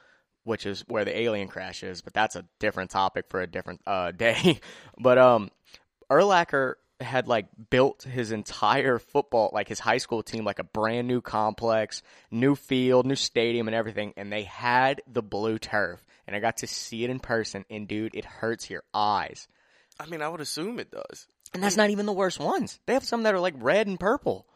[0.43, 3.81] which is where the alien crash is, but that's a different topic for a different
[3.85, 4.59] uh, day.
[4.97, 5.51] but um,
[6.09, 11.07] Urlacher had like built his entire football, like his high school team, like a brand
[11.07, 14.13] new complex, new field, new stadium, and everything.
[14.17, 17.65] And they had the blue turf, and I got to see it in person.
[17.69, 19.47] And dude, it hurts your eyes.
[19.99, 21.27] I mean, I would assume it does.
[21.53, 22.79] And that's not even the worst ones.
[22.87, 24.47] They have some that are like red and purple.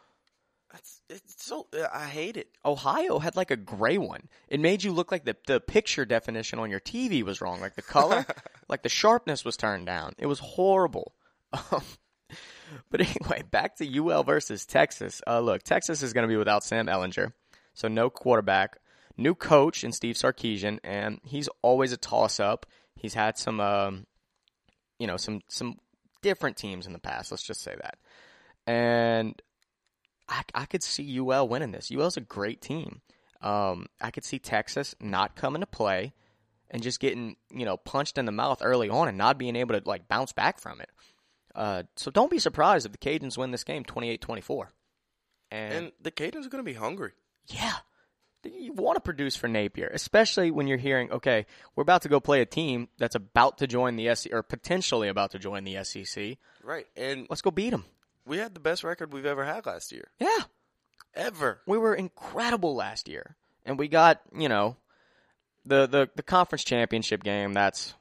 [0.78, 2.50] That's it's so I hate it.
[2.63, 4.30] Ohio had like a gray one.
[4.48, 7.76] It made you look like the the picture definition on your TV was wrong, like
[7.76, 8.26] the color,
[8.70, 10.13] like the sharpness was turned down.
[10.20, 11.16] It was horrible.
[11.52, 11.82] Um,
[12.92, 15.20] but anyway, back to UL versus Texas.
[15.26, 17.34] Uh, look, Texas is going to be without Sam Ehlinger,
[17.74, 18.78] so no quarterback,
[19.18, 22.68] new coach in Steve Sarkisian, and he's always a toss up.
[22.96, 24.06] He's had some, um,
[25.00, 25.80] you know, some some
[26.22, 27.32] different teams in the past.
[27.32, 27.98] Let's just say that,
[28.68, 29.42] and
[30.30, 31.92] I, I could see UL winning this.
[31.92, 33.02] UL's a great team.
[33.42, 36.13] Um, I could see Texas not coming to play
[36.70, 39.80] and just getting you know punched in the mouth early on and not being able
[39.80, 40.90] to like bounce back from it.
[41.56, 44.68] Uh, so don't be surprised if the Cajuns win this game 28-24.
[45.50, 47.13] And, And the Cajuns are going to be hungry.
[47.48, 47.74] yeah,
[48.44, 52.20] you want to produce for Napier, especially when you're hearing, okay, we're about to go
[52.20, 55.84] play a team that's about to join the SEC or potentially about to join the
[55.84, 56.38] SEC.
[56.63, 56.86] Right.
[56.96, 57.86] And Let's go beat them.
[58.28, 60.10] We had the best record we've ever had last year.
[60.20, 60.44] Yeah,
[61.16, 61.62] Ever.
[61.66, 63.36] we were incredible last year,
[63.66, 64.76] and we got you know
[65.66, 67.54] the the the conference championship game.
[67.54, 67.94] That's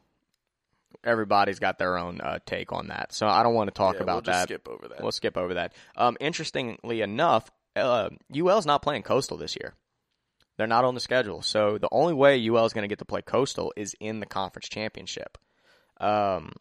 [1.05, 4.03] everybody's got their own uh, take on that, so I don't want to talk Yeah,
[4.03, 4.49] about we'll just that.
[4.49, 5.03] skip over that.
[5.03, 5.73] We'll skip over that.
[5.97, 9.75] Um, interestingly enough, uh, UL's not playing Coastal this year.
[10.57, 13.05] They're not on the schedule, so the only way UL is going to get to
[13.05, 15.37] play Coastal is in the conference championship.
[16.01, 16.53] Um,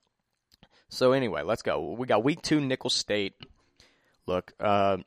[0.90, 1.92] so anyway, let's go.
[1.98, 3.34] We got week two, Nicholls State.
[4.28, 4.98] Look, uh,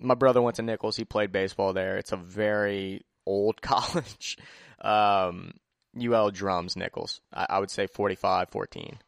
[0.00, 0.96] my brother went to Nicholls.
[0.96, 1.96] He played baseball there.
[1.96, 4.38] It's a very old college.
[4.80, 5.52] Um,
[6.00, 7.20] UL drums Nicholls.
[7.32, 8.98] I, I would say 45-14.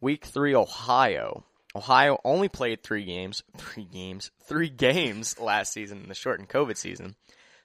[0.00, 1.44] Week three, Ohio.
[1.76, 6.76] Ohio only played three games, three games, three games last season in the shortened COVID
[6.76, 7.16] season.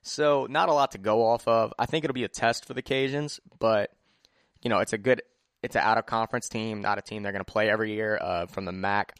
[0.02, 1.74] So not a lot to go off of.
[1.78, 3.92] I think it'll be a test for the Cajuns, but
[4.62, 5.22] you know it's a good,
[5.62, 8.18] it's an out of conference team, not a team they're going to play every year
[8.20, 9.14] uh, from the MAC.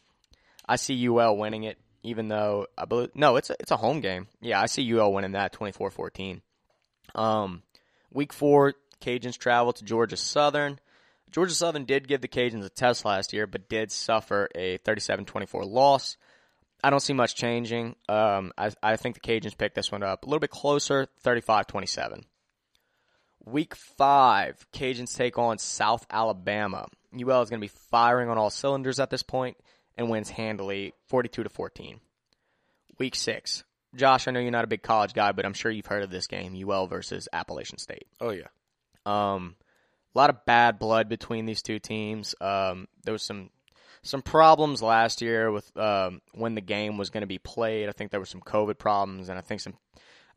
[0.66, 4.00] I see UL winning it, even though I believe no, it's a, it's a home
[4.00, 4.28] game.
[4.40, 6.40] Yeah, I see UL winning that 24-14.
[7.14, 7.62] Um,
[8.10, 10.78] week four, Cajuns travel to Georgia Southern.
[11.30, 15.68] Georgia Southern did give the Cajuns a test last year, but did suffer a 37-24
[15.70, 16.16] loss.
[16.82, 17.94] I don't see much changing.
[18.08, 22.24] Um, I, I think the Cajuns picked this one up a little bit closer, 35-27.
[23.44, 26.86] Week five, Cajuns take on South Alabama.
[27.14, 29.56] UL is going to be firing on all cylinders at this point
[29.96, 32.00] and wins handily, 42 to 14.
[32.98, 33.64] Week six.
[33.94, 36.10] Josh, I know you're not a big college guy, but I'm sure you've heard of
[36.10, 38.06] this game, UL versus Appalachian State.
[38.20, 38.46] Oh yeah.
[39.04, 39.56] Um,
[40.14, 42.34] a lot of bad blood between these two teams.
[42.40, 43.50] Um, there was some
[44.02, 47.88] some problems last year with um, when the game was going to be played.
[47.88, 49.74] I think there were some COVID problems, and I think some.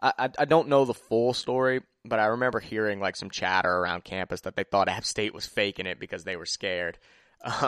[0.01, 3.71] I, I I don't know the full story, but I remember hearing like some chatter
[3.71, 6.97] around campus that they thought App State was faking it because they were scared.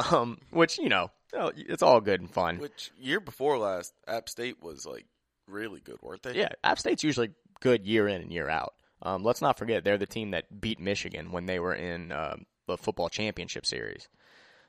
[0.09, 1.11] Um, which you know,
[1.55, 2.57] it's all good and fun.
[2.57, 5.05] Which year before last, App State was like
[5.47, 6.35] really good, weren't they?
[6.35, 8.73] Yeah, App State's usually good year in and year out.
[9.01, 12.37] Um, let's not forget they're the team that beat Michigan when they were in uh,
[12.67, 14.07] the football championship series.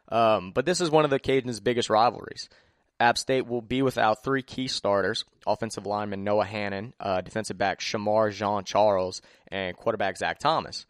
[0.08, 2.48] Um, but this is one of the Cajuns' biggest rivalries.
[2.98, 7.80] App State will be without three key starters: offensive lineman Noah Hannon, uh, defensive back
[7.80, 10.86] Shemar Jean Charles, and quarterback Zach Thomas.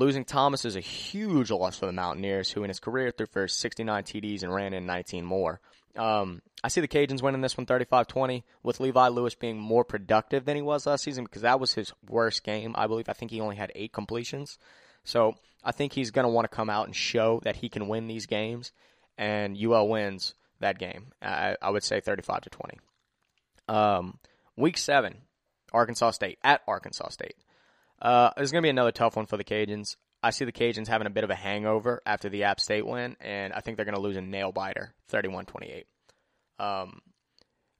[0.00, 3.46] Losing Thomas is a huge loss for the Mountaineers, who in his career threw for
[3.46, 5.60] 69 TDs and ran in 19 more.
[5.94, 10.46] Um, I see the Cajuns winning this one 35-20, with Levi Lewis being more productive
[10.46, 12.74] than he was last season because that was his worst game.
[12.78, 13.10] I believe.
[13.10, 14.56] I think he only had eight completions.
[15.04, 17.86] So I think he's going to want to come out and show that he can
[17.86, 18.72] win these games,
[19.18, 21.12] and UL wins that game.
[21.20, 22.78] I, I would say 35 to 20.
[23.68, 24.18] Um,
[24.56, 25.18] week seven,
[25.74, 27.36] Arkansas State at Arkansas State.
[28.00, 29.96] Uh, there's going to be another tough one for the Cajuns.
[30.22, 33.16] I see the Cajuns having a bit of a hangover after the App State win,
[33.20, 35.84] and I think they're going to lose a nail biter, 31-28.
[36.58, 37.00] Um,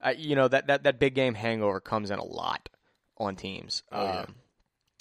[0.01, 2.71] I, you know that, that that big game hangover comes in a lot
[3.19, 3.83] on teams.
[3.93, 4.21] Oh, yeah.
[4.21, 4.35] Um,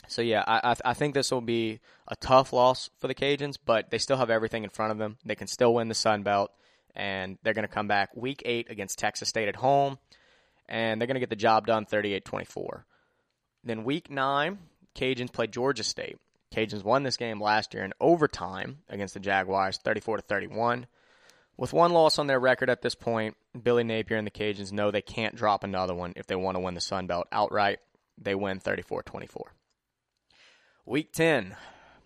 [0.07, 3.57] so yeah, I I, I think this will be a tough loss for the Cajuns,
[3.63, 5.17] but they still have everything in front of them.
[5.23, 6.51] They can still win the Sun Belt,
[6.95, 9.97] and they're going to come back week eight against Texas State at home,
[10.67, 12.83] and they're going to get the job done 38-24.
[13.63, 14.57] Then week nine,
[14.95, 16.17] Cajuns play Georgia State.
[16.53, 20.87] Cajuns won this game last year in overtime against the Jaguars, 34 to 31.
[21.57, 24.91] With one loss on their record at this point, Billy Napier and the Cajuns know
[24.91, 27.79] they can't drop another one if they want to win the Sun Belt outright.
[28.17, 29.41] They win 34-24.
[30.85, 31.55] Week 10,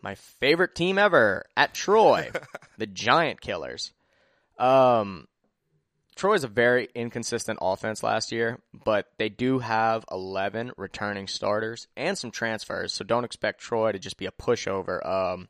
[0.02, 2.32] my favorite team ever at Troy,
[2.78, 3.93] the Giant Killers.
[4.60, 5.28] Um,
[6.15, 12.17] Troy's a very inconsistent offense last year, but they do have 11 returning starters and
[12.17, 15.06] some transfers, so don't expect Troy to just be a pushover.
[15.06, 15.49] Um,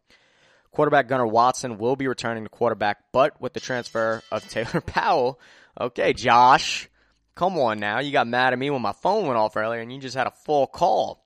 [0.71, 5.39] quarterback Gunnar Watson will be returning to quarterback, but with the transfer of Taylor Powell,
[5.79, 6.89] okay, Josh,
[7.35, 7.99] come on now.
[7.99, 10.27] You got mad at me when my phone went off earlier and you just had
[10.27, 11.25] a full call.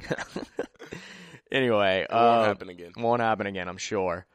[1.52, 2.92] anyway, It won't uh, happen again.
[2.96, 4.26] won't happen again, I'm sure.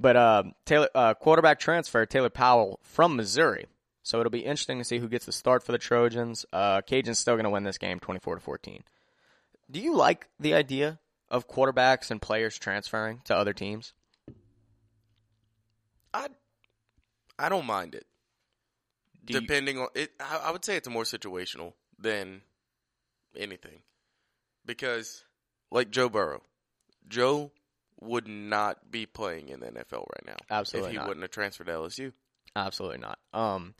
[0.00, 3.66] But uh, Taylor uh, quarterback transfer Taylor Powell from Missouri.
[4.04, 6.46] So it'll be interesting to see who gets the start for the Trojans.
[6.52, 8.82] Uh, Cajuns still going to win this game, 24 to 14.
[9.70, 10.98] Do you like the idea
[11.30, 13.92] of quarterbacks and players transferring to other teams?
[16.14, 16.28] I
[17.38, 18.06] I don't mind it.
[19.24, 22.40] Do you- Depending on it, I, I would say it's more situational than
[23.36, 23.80] anything,
[24.64, 25.24] because
[25.70, 26.42] like Joe Burrow,
[27.08, 27.50] Joe
[28.00, 31.08] would not be playing in the NFL right now Absolutely if he not.
[31.08, 32.12] wouldn't have transferred to LSU.
[32.54, 33.18] Absolutely not.
[33.32, 33.74] Um,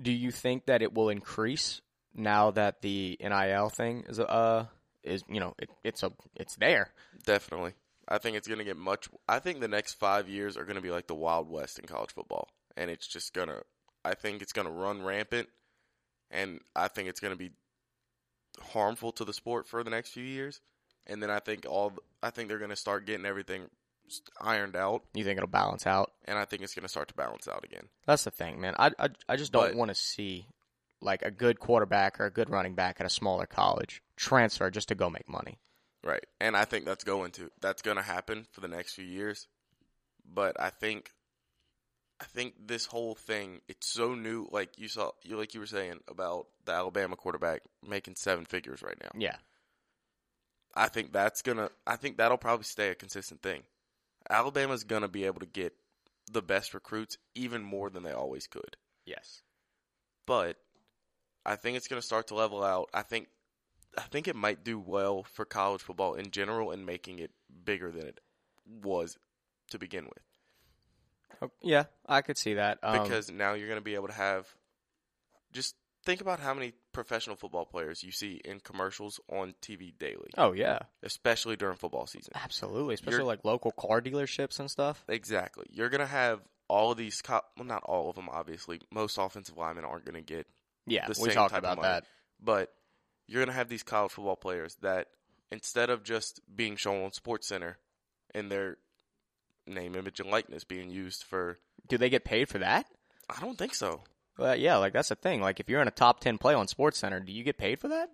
[0.00, 1.80] do you think that it will increase
[2.14, 4.66] now that the NIL thing is uh
[5.02, 6.90] is you know it, it's a it's there?
[7.26, 7.74] Definitely,
[8.08, 9.08] I think it's going to get much.
[9.28, 11.86] I think the next five years are going to be like the Wild West in
[11.86, 13.60] college football, and it's just gonna.
[14.04, 15.48] I think it's going to run rampant,
[16.30, 17.52] and I think it's going to be
[18.72, 20.60] harmful to the sport for the next few years.
[21.06, 21.92] And then I think all.
[22.22, 23.68] I think they're going to start getting everything
[24.40, 26.12] ironed out, You think it'll balance out?
[26.26, 27.88] and I think it's going to start to balance out again.
[28.06, 28.74] That's the thing, man.
[28.78, 30.46] I I, I just don't want to see
[31.00, 34.88] like a good quarterback or a good running back at a smaller college transfer just
[34.88, 35.58] to go make money.
[36.02, 36.24] Right.
[36.40, 39.46] And I think that's going to that's going to happen for the next few years.
[40.26, 41.10] But I think
[42.20, 45.66] I think this whole thing it's so new like you saw you like you were
[45.66, 49.10] saying about the Alabama quarterback making seven figures right now.
[49.18, 49.36] Yeah.
[50.74, 53.62] I think that's going to I think that'll probably stay a consistent thing.
[54.28, 55.74] Alabama's going to be able to get
[56.30, 58.76] the best recruits even more than they always could.
[59.04, 59.42] Yes.
[60.26, 60.56] But
[61.44, 62.88] I think it's going to start to level out.
[62.94, 63.28] I think
[63.96, 67.30] I think it might do well for college football in general and making it
[67.64, 68.20] bigger than it
[68.82, 69.16] was
[69.70, 70.22] to begin with.
[71.42, 72.78] Oh, yeah, I could see that.
[72.82, 74.46] Um, Because now you're going to be able to have
[75.52, 75.74] just
[76.04, 80.52] think about how many professional football players you see in commercials on TV daily, oh
[80.52, 82.32] yeah, especially during football season.
[82.34, 82.94] absolutely.
[82.94, 85.04] Especially You're- like local car dealerships and stuff.
[85.08, 85.66] Exactly.
[85.70, 88.80] You're going to have all of these co- well not all of them obviously.
[88.92, 90.46] Most offensive linemen aren't going to get
[90.86, 92.04] Yeah, the we same talked type about that.
[92.40, 92.72] But
[93.26, 95.08] you're going to have these college football players that
[95.50, 97.78] instead of just being shown on Sports Center
[98.34, 98.76] and their
[99.66, 102.86] name, image, and likeness being used for, Do they get paid for that?
[103.30, 104.02] I don't think so.
[104.38, 105.40] Well, yeah, like that's the thing.
[105.40, 107.80] Like if you're in a top ten play on Sports Center, do you get paid
[107.80, 108.10] for that?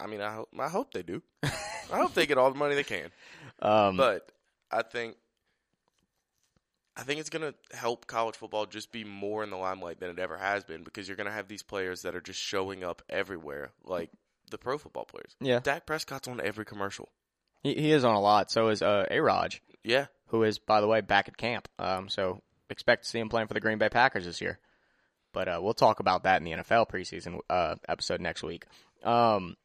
[0.00, 1.22] I mean, I hope I hope they do.
[1.44, 1.50] I
[1.98, 3.10] hope they get all the money they can.
[3.62, 4.30] Um, But
[4.70, 5.16] I think
[6.96, 10.18] I think it's gonna help college football just be more in the limelight than it
[10.18, 13.70] ever has been because you're gonna have these players that are just showing up everywhere,
[13.84, 14.10] like
[14.50, 15.34] the pro football players.
[15.40, 17.08] yeah, Dak Prescott's on every commercial.
[17.62, 18.50] he, he is on a lot.
[18.50, 19.54] So is uh, A-Rod,
[19.84, 21.68] Yeah, who is by the way back at camp.
[21.78, 24.58] Um, so expect to see him playing for the Green Bay Packers this year.
[25.36, 28.64] But uh, we'll talk about that in the NFL preseason uh, episode next week.
[29.04, 29.58] Um,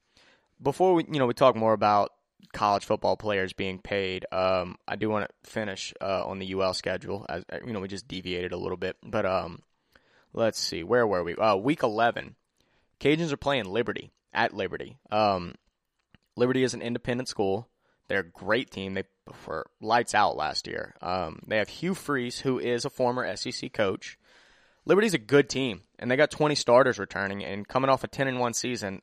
[0.62, 2.12] before we, you know, we talk more about
[2.52, 4.26] college football players being paid.
[4.34, 7.26] Um, I do want to finish uh, on the UL schedule.
[7.30, 9.62] As you know, we just deviated a little bit, but um,
[10.34, 11.36] let's see, where were we?
[11.36, 12.36] Uh, week eleven,
[13.00, 14.98] Cajuns are playing Liberty at Liberty.
[15.10, 15.56] Um,
[16.36, 17.70] Liberty is an independent school.
[18.10, 18.94] They're a great team.
[18.94, 19.06] They
[19.48, 20.96] were lights out last year.
[21.02, 24.18] Um, they have Hugh Freeze, who is a former SEC coach.
[24.86, 27.44] Liberty's a good team, and they got 20 starters returning.
[27.44, 29.02] And coming off a 10 and one season,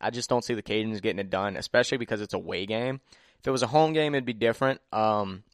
[0.00, 3.00] I just don't see the Cajuns getting it done, especially because it's a away game.
[3.38, 4.80] If it was a home game, it'd be different.
[4.92, 5.44] Um,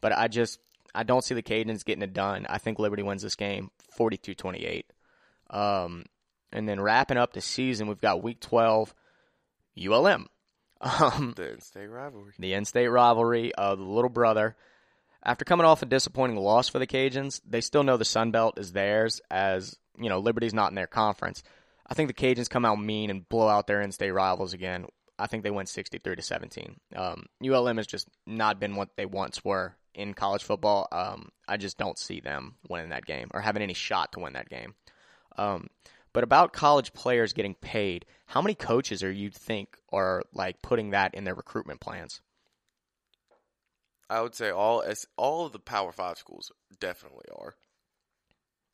[0.00, 0.60] but I just
[0.94, 2.46] I don't see the Cajuns getting it done.
[2.48, 4.84] I think Liberty wins this game 42-28.
[5.50, 6.04] Um,
[6.52, 8.94] and then wrapping up the season, we've got Week 12,
[9.86, 10.28] ULM.
[10.80, 12.34] Um, the in-state rivalry.
[12.38, 14.54] the in-state rivalry of the little brother.
[15.24, 18.58] After coming off a disappointing loss for the Cajuns, they still know the Sun Belt
[18.58, 19.20] is theirs.
[19.30, 21.42] As you know, Liberty's not in their conference.
[21.86, 24.86] I think the Cajuns come out mean and blow out their in-state rivals again.
[25.18, 26.76] I think they win sixty-three to seventeen.
[26.94, 30.88] Um, ULM has just not been what they once were in college football.
[30.90, 34.32] Um, I just don't see them winning that game or having any shot to win
[34.32, 34.74] that game.
[35.38, 35.68] Um,
[36.12, 40.90] but about college players getting paid, how many coaches are you think are like putting
[40.90, 42.20] that in their recruitment plans?
[44.08, 47.54] I would say all as all of the Power Five schools definitely are.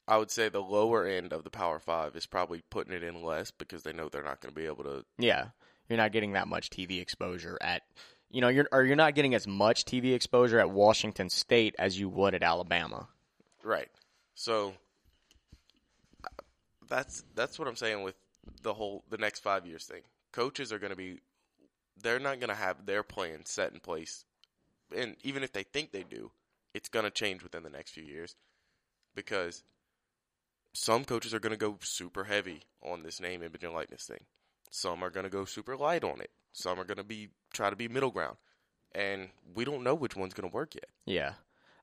[0.09, 3.23] I would say the lower end of the Power Five is probably putting it in
[3.23, 5.05] less because they know they're not going to be able to.
[5.19, 5.47] Yeah,
[5.89, 7.83] you're not getting that much TV exposure at,
[8.31, 11.99] you know, you're or you're not getting as much TV exposure at Washington State as
[11.99, 13.09] you would at Alabama.
[13.63, 13.89] Right.
[14.35, 14.75] So
[16.89, 18.17] that's that's what I'm saying with
[18.63, 20.03] the whole the next five years thing.
[20.33, 21.21] Coaches are going to be
[22.03, 24.25] they're not going to have their plan set in place,
[24.97, 26.31] and even if they think they do,
[26.75, 28.37] it's going to change within the next few years
[29.15, 29.65] because
[30.73, 34.25] some coaches are going to go super heavy on this name, image, and likeness thing.
[34.71, 36.31] Some are going to go super light on it.
[36.53, 38.37] Some are going to be try to be middle ground,
[38.95, 40.87] and we don't know which one's going to work yet.
[41.07, 41.35] Yeah,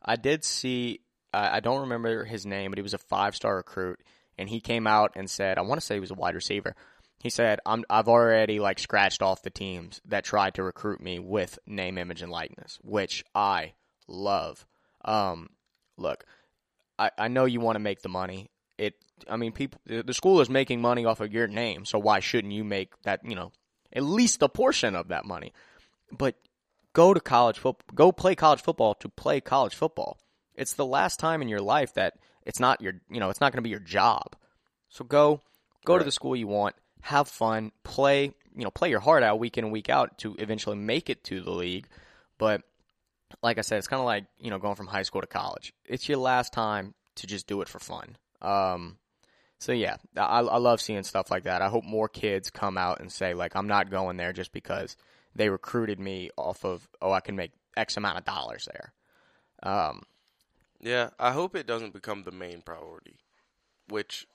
[0.03, 1.01] I did see.
[1.33, 3.99] I I don't remember his name, but he was a five star recruit,
[4.37, 6.75] and he came out and said, I want to say he was a wide receiver.
[7.19, 11.19] He said, I'm, I've already like scratched off the teams that tried to recruit me
[11.19, 13.73] with name, image, and likeness, which I
[14.07, 14.65] love.
[15.03, 15.49] Um,
[15.97, 16.25] look,
[16.99, 18.51] I, I know you want to make the money.
[18.77, 18.93] It,
[19.27, 22.53] I mean, people, the school is making money off of your name, so why shouldn't
[22.53, 23.51] you make that, you know,
[23.91, 25.53] at least a portion of that money?
[26.11, 26.35] But
[26.93, 30.19] go to college football, go play college football to play college football.
[30.53, 32.13] It's the last time in your life that
[32.45, 34.35] it's not your, you know, it's not going to be your job.
[34.89, 35.41] So go,
[35.85, 39.39] go to the school you want, have fun, play, you know, play your heart out
[39.39, 41.87] week in and week out to eventually make it to the league.
[42.37, 42.61] But
[43.41, 45.73] like I said, it's kind of like you know going from high school to college.
[45.85, 48.17] It's your last time to just do it for fun.
[48.41, 48.97] Um,
[49.59, 51.61] so yeah, I, I love seeing stuff like that.
[51.61, 54.95] I hope more kids come out and say like I'm not going there just because
[55.35, 58.93] they recruited me off of oh I can make X amount of dollars there.
[59.63, 60.03] Um,
[60.79, 63.17] Yeah, I hope it doesn't become the main priority,
[63.89, 64.27] which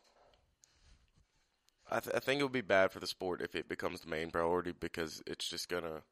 [1.92, 4.08] I, th- I think it would be bad for the sport if it becomes the
[4.08, 6.02] main priority because it's just gonna.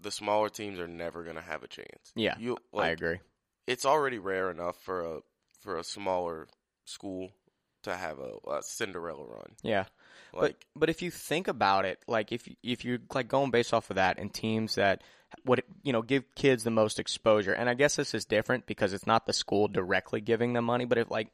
[0.00, 2.12] The smaller teams are never gonna have a chance.
[2.14, 2.58] yeah, you.
[2.72, 3.18] like, I agree.
[3.66, 5.20] It's already rare enough for a
[5.60, 6.48] for a smaller
[6.84, 7.30] school
[7.82, 9.52] to have a, a Cinderella run.
[9.62, 9.84] Yeah,
[10.32, 13.72] Like, but but if you think about it, like if if you're like going based
[13.72, 15.02] off of that and teams that
[15.44, 18.92] would you know give kids the most exposure, and I guess this is different because
[18.92, 21.28] it's not the school directly giving them money, but if like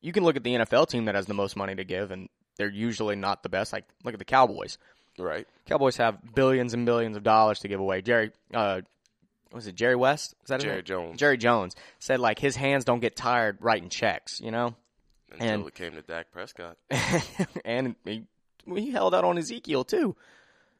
[0.00, 2.28] you can look at the NFL team that has the most money to give, and
[2.56, 3.72] they're usually not the best.
[3.72, 4.78] Like look at the Cowboys.
[5.18, 5.46] right?
[5.66, 8.02] Cowboys have billions and billions of dollars to give away.
[8.02, 8.80] Jerry, uh,
[9.52, 10.34] was it Jerry West?
[10.42, 10.84] Is that Jerry name?
[10.84, 14.74] Jones Jerry Jones said like his hands don't get tired writing checks, you know.
[15.30, 16.76] until and- it came to Dak Prescott.
[17.64, 18.24] and he,
[18.66, 20.16] he held out on Ezekiel too.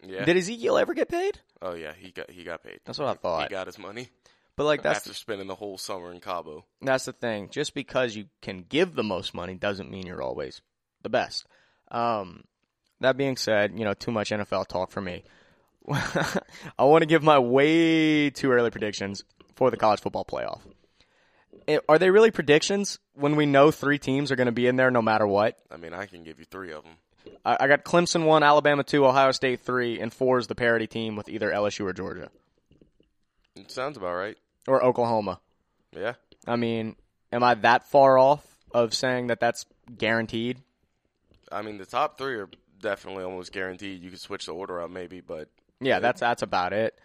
[0.04, 0.24] Yeah.
[0.24, 1.38] Did Ezekiel ever get paid?
[1.60, 2.80] oh yeah, he got he got paid.
[2.84, 3.48] That's what I thought.
[3.48, 4.08] He got his money
[4.56, 6.64] But like that's after spending the whole summer in Cabo.
[6.80, 7.50] that's the thing.
[7.50, 10.60] Just because you can give the most money doesn't mean you're always
[11.02, 11.46] the best.
[11.92, 12.42] Um,
[13.00, 15.22] that being said, you know, too much NFL talk for me.
[15.90, 19.24] I want to give my way too early predictions
[19.56, 20.60] for the college football playoff.
[21.68, 24.76] eh, are they really predictions when we know three teams are going to be in
[24.76, 25.58] there no matter what?
[25.70, 26.94] I mean, I can give you three of them.
[27.44, 30.86] I, I got Clemson one, Alabama two, Ohio State three, and four is the parity
[30.86, 32.30] team with either LSU or Georgia
[33.56, 34.38] It sounds about right.
[34.66, 35.40] or Oklahoma.
[35.94, 36.14] Yeah.
[36.46, 36.96] I mean,
[37.32, 39.66] am I that far off of saying that that's
[39.98, 40.58] guaranteed?
[41.52, 42.48] I mean, the top three are
[42.80, 44.02] definitely almost guaranteed.
[44.02, 45.48] You could switch the order up maybe, but
[45.80, 46.98] Yeah, that's that's about it.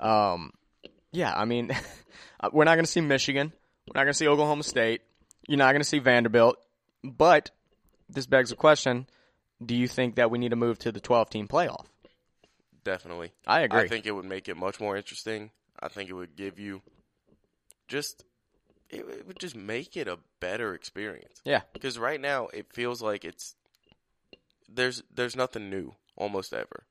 [0.00, 0.52] Um,
[1.12, 1.70] yeah, I mean,
[2.52, 3.52] we're not going to see Michigan.
[3.86, 5.02] We're not going to see Oklahoma State.
[5.46, 6.56] You're not going to see Vanderbilt.
[7.04, 7.50] But
[8.08, 9.06] this begs the question:
[9.64, 11.86] Do you think that we need to move to the 12 team playoff?
[12.84, 13.32] definitely.
[13.46, 13.80] I agree.
[13.80, 15.50] I think it would make it much more interesting.
[15.78, 16.82] I think it would give you
[17.88, 18.24] just
[18.90, 21.40] it, it would just make it a better experience.
[21.44, 23.54] yeah, Because right now it feels like it's
[24.74, 26.84] there's there's nothing new almost ever.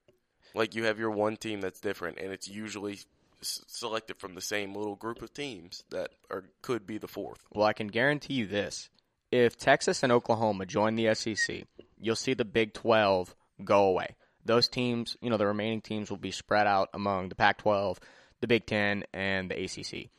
[0.53, 2.99] Like you have your one team that's different, and it's usually
[3.41, 7.39] s- selected from the same little group of teams that are could be the fourth.
[7.53, 8.89] Well, I can guarantee you this:
[9.31, 11.63] if Texas and Oklahoma join the SEC,
[11.97, 14.15] you'll see the Big 12 go away.
[14.43, 17.97] Those teams, you know, the remaining teams will be spread out among the Pac-12,
[18.41, 20.09] the Big 10, and the ACC.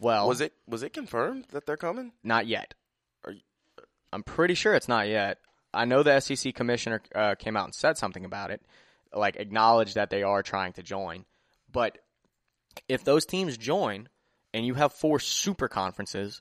[0.00, 2.12] Well, Was it was it confirmed that they're coming?
[2.24, 2.74] Not yet.
[3.24, 3.40] Are you-
[4.12, 5.38] I'm pretty sure it's not yet.
[5.76, 8.62] I know the SEC commissioner uh, came out and said something about it,
[9.12, 11.24] like acknowledged that they are trying to join.
[11.70, 11.98] But
[12.88, 14.08] if those teams join
[14.52, 16.40] and you have four super conferences,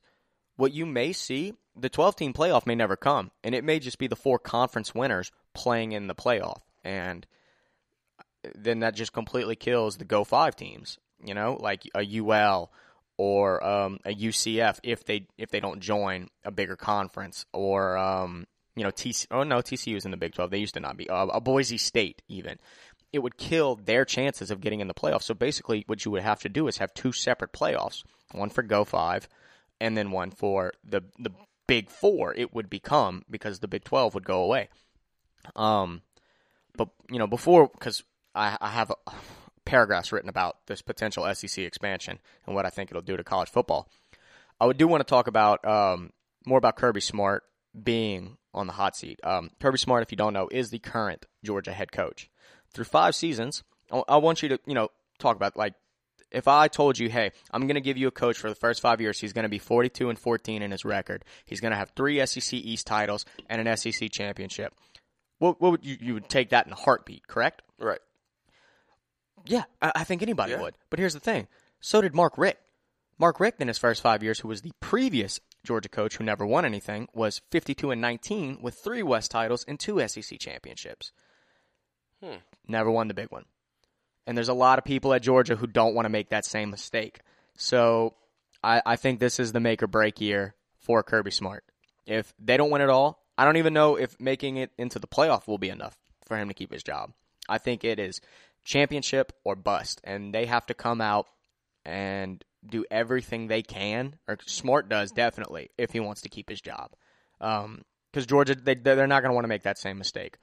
[0.56, 3.98] what you may see, the 12 team playoff may never come, and it may just
[3.98, 6.62] be the four conference winners playing in the playoff.
[6.84, 7.28] And
[8.54, 12.72] then that just completely kills the Go 5 teams, you know, like a UL
[13.18, 18.46] or um, a UCF if they if they don't join a bigger conference or um,
[18.76, 20.98] you know TC oh no TCU is in the Big 12 they used to not
[20.98, 21.10] be.
[21.10, 22.58] Uh, a Boise State even.
[23.14, 25.24] It would kill their chances of getting in the playoffs.
[25.24, 28.64] So basically what you would have to do is have two separate playoffs one for
[28.64, 29.30] Go 5
[29.80, 31.32] and then one for the the
[31.68, 34.70] Big 4 it would become because the Big 12 would go away.
[35.56, 36.02] Um
[36.76, 38.04] but you know before because
[38.34, 38.92] I, I have
[39.66, 43.50] paragraphs written about this potential SEC expansion and what I think it'll do to college
[43.50, 43.90] football.
[44.60, 46.12] I would do want to talk about um,
[46.46, 47.44] more about Kirby Smart
[47.82, 49.20] being on the hot seat.
[49.24, 52.30] Um, Kirby Smart, if you don't know, is the current Georgia head coach.
[52.74, 54.90] Through five seasons, I, I want you to you know
[55.20, 55.74] talk about like
[56.32, 58.82] if I told you, hey, I'm going to give you a coach for the first
[58.82, 61.24] five years, he's going to be 42 and 14 in his record.
[61.46, 64.74] He's going to have three SEC East titles and an SEC championship.
[65.38, 67.62] What, what would you, you would take that in a heartbeat, correct?
[67.80, 68.00] Right.
[69.46, 70.62] Yeah, I, I think anybody Yeah.
[70.62, 70.76] would.
[70.90, 71.48] But here's the thing:
[71.80, 72.60] so did Mark Richt.
[73.18, 76.46] Mark Richt, in his first five years, who was the previous Georgia coach who never
[76.46, 81.12] won anything, was 52 and 19 with three West titles and two SEC championships.
[82.24, 82.38] Hmm.
[82.68, 83.46] Never won the big one.
[84.28, 86.72] And there's a lot of people at Georgia who don't want to make that same
[86.72, 87.20] mistake.
[87.58, 88.16] So
[88.64, 91.64] I, I think this is the make or break year for Kirby Smart.
[92.06, 95.08] If they don't win it all, I don't even know if making it into the
[95.08, 97.12] playoff will be enough for him to keep his job.
[97.48, 98.22] I think it is
[98.64, 101.28] championship or bust, and they have to come out
[101.86, 106.62] and do everything they can, or Smart does definitely if he wants to keep his
[106.62, 106.92] job.
[107.42, 110.38] Um, because Georgia, they they're not going to want to make that same mistake.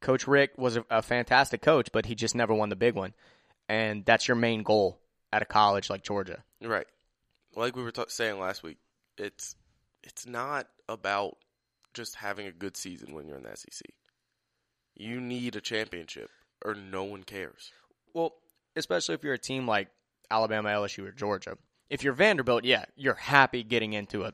[0.00, 3.14] Coach Richt was a, a fantastic coach, but he just never won the big one,
[3.68, 4.98] and that's your main goal
[5.32, 6.42] at a college like Georgia.
[6.60, 6.86] Right.
[7.54, 8.78] Like we were ta- saying last week,
[9.16, 9.54] it's
[10.02, 11.36] it's not about
[11.94, 13.86] just having a good season when you're in the SEC.
[14.96, 16.30] You need a championship,
[16.64, 17.72] or no one cares.
[18.12, 18.34] Well,
[18.76, 19.88] especially if you're a team like
[20.30, 21.56] Alabama, LSU, or Georgia.
[21.90, 24.32] If you're Vanderbilt, yeah, you're happy getting into a,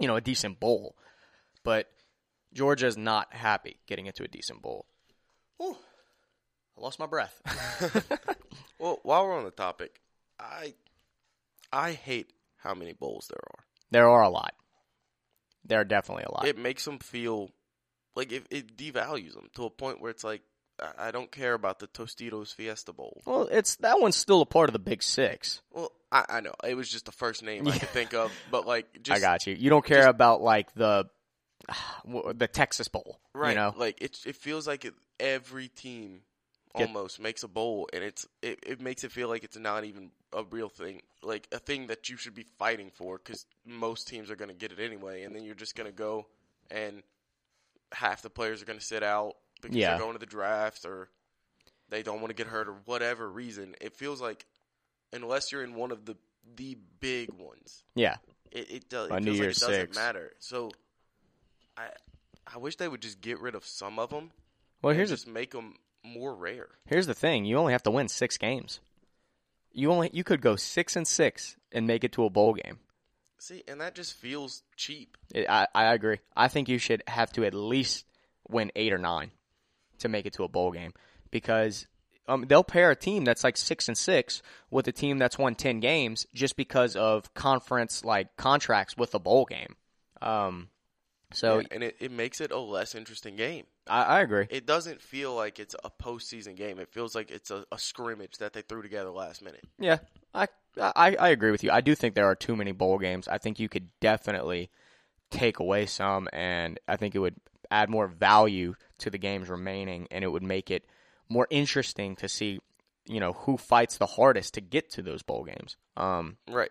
[0.00, 0.96] you know, a decent bowl.
[1.64, 1.86] But
[2.54, 4.86] Georgia's not happy getting into a decent bowl.
[5.62, 5.76] Ooh,
[6.76, 7.40] I lost my breath.
[8.80, 10.00] Well, while we're on the topic,
[10.38, 10.74] I
[11.72, 13.64] I hate how many bowls there are.
[13.90, 14.54] there are a lot.
[15.64, 16.46] There are definitely a lot.
[16.46, 17.50] It makes them feel
[18.14, 20.42] like it, it devalues them to a point where it's like
[20.98, 23.20] I- don't care about the Tostitos Fiesta Bowl.
[23.26, 25.62] well, it's that one's still a part of the Big Six.
[25.72, 28.66] Well, I, I know it was just the first name I could think of, but
[28.66, 29.54] like just I got you.
[29.54, 31.08] You don't care just- about like the
[32.34, 33.50] the Texas Bowl, right.
[33.50, 36.20] You know, like it it feels like it, every team
[36.76, 39.84] Get- almost makes a bowl, and it's it, it makes it feel like it's not
[39.84, 44.08] even a real thing, like a thing that you should be fighting for, because most
[44.08, 46.26] teams are going to get it anyway, and then you're just going to go
[46.70, 47.02] and
[47.92, 49.90] half the players are going to sit out because Yeah.
[49.90, 51.08] they're going to the draft or
[51.88, 53.74] they don't want to get hurt or whatever reason.
[53.80, 54.46] It feels like
[55.12, 56.16] unless you're in one of the
[56.56, 58.16] the big ones, yeah.
[58.50, 60.32] it it, does, it feels like it doesn't matter.
[60.38, 60.70] So
[61.76, 61.88] I
[62.52, 64.30] I wish they would just get rid of some of them.
[64.82, 66.68] Well, here's just the make them more rare.
[66.86, 68.80] here's the thing: you only have to win six games.
[69.72, 72.78] You only you could go six and six and make it to a bowl game.
[73.38, 75.16] See, and that just feels cheap.
[75.34, 76.18] It, I I agree.
[76.36, 78.06] I think you should have to at least
[78.48, 79.30] win eight or nine
[79.98, 80.92] to make it to a bowl game
[81.30, 81.86] because
[82.28, 85.54] um, they'll pair a team that's like six and six with a team that's won
[85.54, 89.76] ten games just because of conference like contracts with the bowl game.
[90.20, 90.68] Um,
[91.32, 93.64] so Yeah, and it, it makes it a less interesting game.
[93.86, 94.46] I, I agree.
[94.50, 96.78] It doesn't feel like it's a postseason game.
[96.78, 99.64] It feels like it's a, a scrimmage that they threw together last minute.
[99.78, 99.98] Yeah,
[100.34, 101.70] I, I I agree with you.
[101.70, 103.28] I do think there are too many bowl games.
[103.28, 104.70] I think you could definitely
[105.30, 107.36] take away some, and I think it would
[107.70, 110.84] add more value to the games remaining, and it would make it
[111.28, 112.60] more interesting to see,
[113.06, 115.76] you know, who fights the hardest to get to those bowl games.
[115.96, 116.70] Um, Right.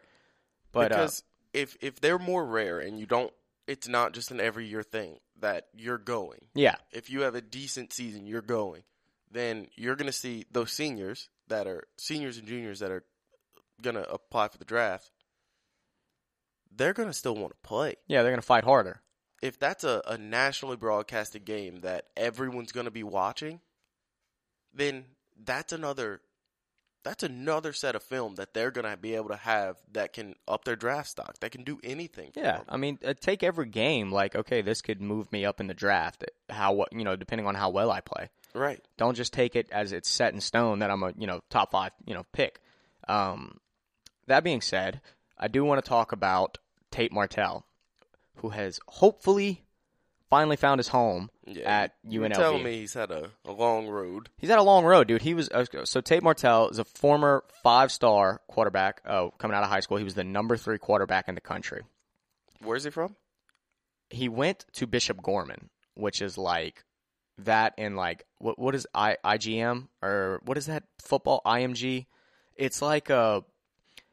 [0.71, 1.23] but uh, because
[1.53, 3.32] if if they're more rare and you don't,
[3.67, 6.39] it's not just an every year thing that you're going.
[6.55, 8.84] yeah, If you have a decent season, you're going.
[9.30, 13.03] Then you're gonna see those seniors that are seniors and juniors that are
[13.82, 15.11] gonna apply for the draft.
[16.75, 17.95] They're gonna still want to play.
[18.07, 19.01] yeah, they're gonna fight harder.
[19.41, 23.59] If that's a, a nationally broadcasted game that everyone's gonna be watching,
[24.73, 25.05] then
[25.43, 26.21] that's another
[27.03, 30.65] that's another set of film that they're gonna be able to have that can up
[30.65, 31.39] their draft stock.
[31.39, 32.31] That can do anything.
[32.33, 32.65] for Yeah, them.
[32.67, 35.73] I mean, uh, take every game like, okay, this could move me up in the
[35.73, 36.25] draft.
[36.49, 38.29] How what you know, depending on how well I play.
[38.53, 38.83] right.
[38.97, 41.71] Don't just take it as it's set in stone that I'm a you know top
[41.71, 42.59] five you know pick.
[43.07, 43.59] Um,
[44.25, 44.99] that being said,
[45.38, 46.57] I do want to talk about
[46.91, 47.65] Tate Martell,
[48.38, 49.63] who has hopefully
[50.29, 52.33] finally found his home Yeah, at UNLV.
[52.33, 54.29] telling me he's had a, a long road.
[54.38, 55.21] He's had a long road, dude.
[55.21, 59.01] He was uh, so Tate Martell is a former five-star quarterback.
[59.05, 61.83] Oh, coming out of high school, he was the number three quarterback in the country.
[62.61, 63.15] Where's he from?
[64.09, 66.83] he went to Bishop Gorman, which is like
[67.39, 72.05] that in like what what is I IGM or what is that football IMG?
[72.55, 73.43] It's like a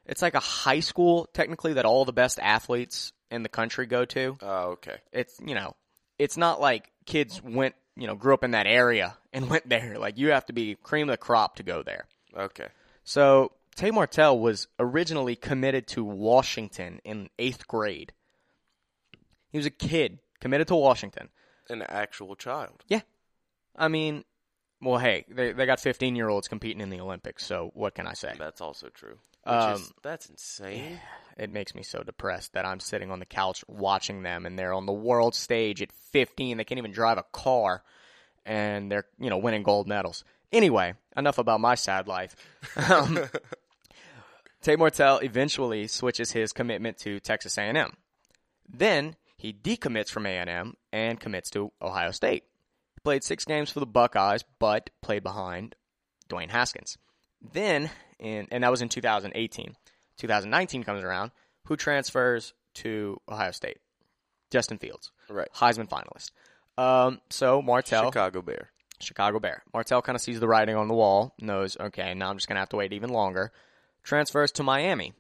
[0.05, 4.05] it's like a high school technically that all the best athletes in the country go
[4.05, 4.37] to.
[4.41, 4.97] Oh, okay.
[5.13, 5.75] It's you know,
[6.19, 9.99] it's not like kids went you know grew up in that area and went there.
[9.99, 12.07] Like you have to be cream of the crop to go there.
[12.37, 12.69] Okay.
[13.03, 18.13] So Tate Martell was originally committed to Washington in eighth grade.
[19.51, 21.29] He was a kid committed to Washington.
[21.69, 22.85] An actual child.
[22.89, 23.03] Yeah.
[23.77, 24.25] I mean,
[24.81, 28.07] well, hey, they they got 15 year olds competing in the Olympics, so what can
[28.07, 28.35] I say?
[28.39, 29.19] That's also true.
[29.47, 31.01] Um, is, that's insane.
[31.37, 34.73] It makes me so depressed that I'm sitting on the couch watching them and they're
[34.73, 36.57] on the world stage at 15.
[36.57, 37.83] They can't even drive a car
[38.47, 40.25] and they're, you know, winning gold medals.
[40.53, 42.37] Anyway, enough about my sad life.
[42.77, 43.21] Um,
[44.63, 47.97] Tate Martell eventually switches his commitment to Texas A&M.
[48.67, 52.45] Then he decommits from A&M and commits to Ohio State.
[52.95, 55.77] He played six games for the Buckeyes, but played behind
[56.31, 56.97] Dwayne Haskins.
[57.53, 59.77] Then, in, and that was in 2018.
[60.19, 61.31] 2019 comes around.
[61.65, 63.79] Who transfers to Ohio State?
[64.51, 65.49] Justin Fields, Right.
[65.55, 66.31] Heisman finalist.
[66.79, 68.71] Um, so Martell, Chicago Bear.
[69.01, 69.63] Chicago Bear.
[69.73, 72.57] Martell kind of sees the writing on the wall, knows, okay, now I'm just going
[72.57, 73.53] to have to wait even longer.
[74.05, 75.13] Transfers to Miami.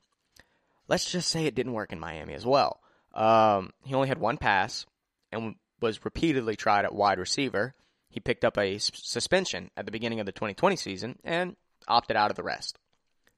[0.88, 2.80] Let's just say it didn't work in Miami as well.
[3.14, 4.86] Um, he only had one pass
[5.32, 7.74] and was repeatedly tried at wide receiver.
[8.11, 11.57] He picked up a suspension at the beginning of the 2020 season and
[11.88, 12.78] opted out of the rest.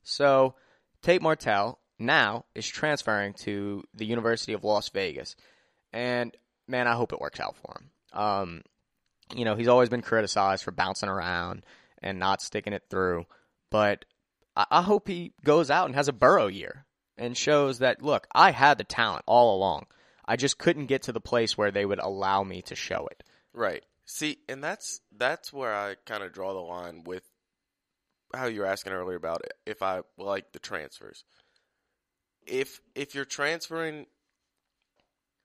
[0.02, 0.54] So,
[1.06, 5.36] Tate Martell now is transferring to the University of Las Vegas.
[5.92, 6.36] And,
[6.66, 7.90] man, I hope it works out for him.
[8.12, 8.62] Um,
[9.32, 11.64] you know, he's always been criticized for bouncing around
[12.02, 13.24] and not sticking it through.
[13.70, 14.04] But
[14.56, 16.86] I, I hope he goes out and has a Burrow year
[17.16, 19.86] and shows that, look, I had the talent all along.
[20.24, 23.22] I just couldn't get to the place where they would allow me to show it.
[23.54, 23.84] Right.
[24.06, 27.22] See, and that's that's where I kind of draw the line with
[28.36, 31.24] how you were asking earlier about if I like the transfers.
[32.46, 34.06] If if you're transferring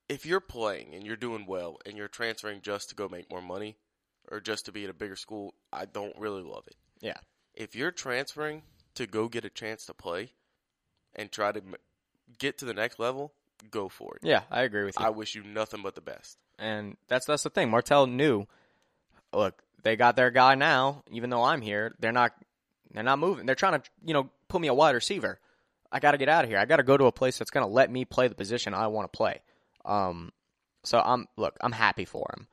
[0.10, 3.42] if you're playing and you're doing well and you're transferring just to go make more
[3.42, 3.78] money
[4.30, 6.76] or just to be at a bigger school, I don't really love it.
[7.00, 7.18] Yeah.
[7.54, 8.64] If you're transferring
[8.96, 10.34] to go get a chance to play
[11.16, 11.76] and try to m-
[12.38, 13.34] get to the next level,
[13.70, 14.28] go for it.
[14.28, 15.06] Yeah, I agree with you.
[15.06, 16.38] I wish you nothing but the best.
[16.60, 17.70] And that's that's the thing.
[17.70, 18.48] Martell knew.
[19.34, 21.04] Look, they got their guy now.
[21.10, 22.34] Even though I'm here, they're not.
[22.94, 23.46] They're not moving.
[23.46, 25.40] They're trying to, you know, put me a wide receiver.
[25.92, 26.60] I got to get out of here.
[26.60, 28.74] I got to go to a place that's going to let me play the position
[28.74, 29.42] I want to play.
[29.86, 30.32] Um,
[30.84, 31.58] so I'm look.
[31.62, 32.48] I'm happy for him.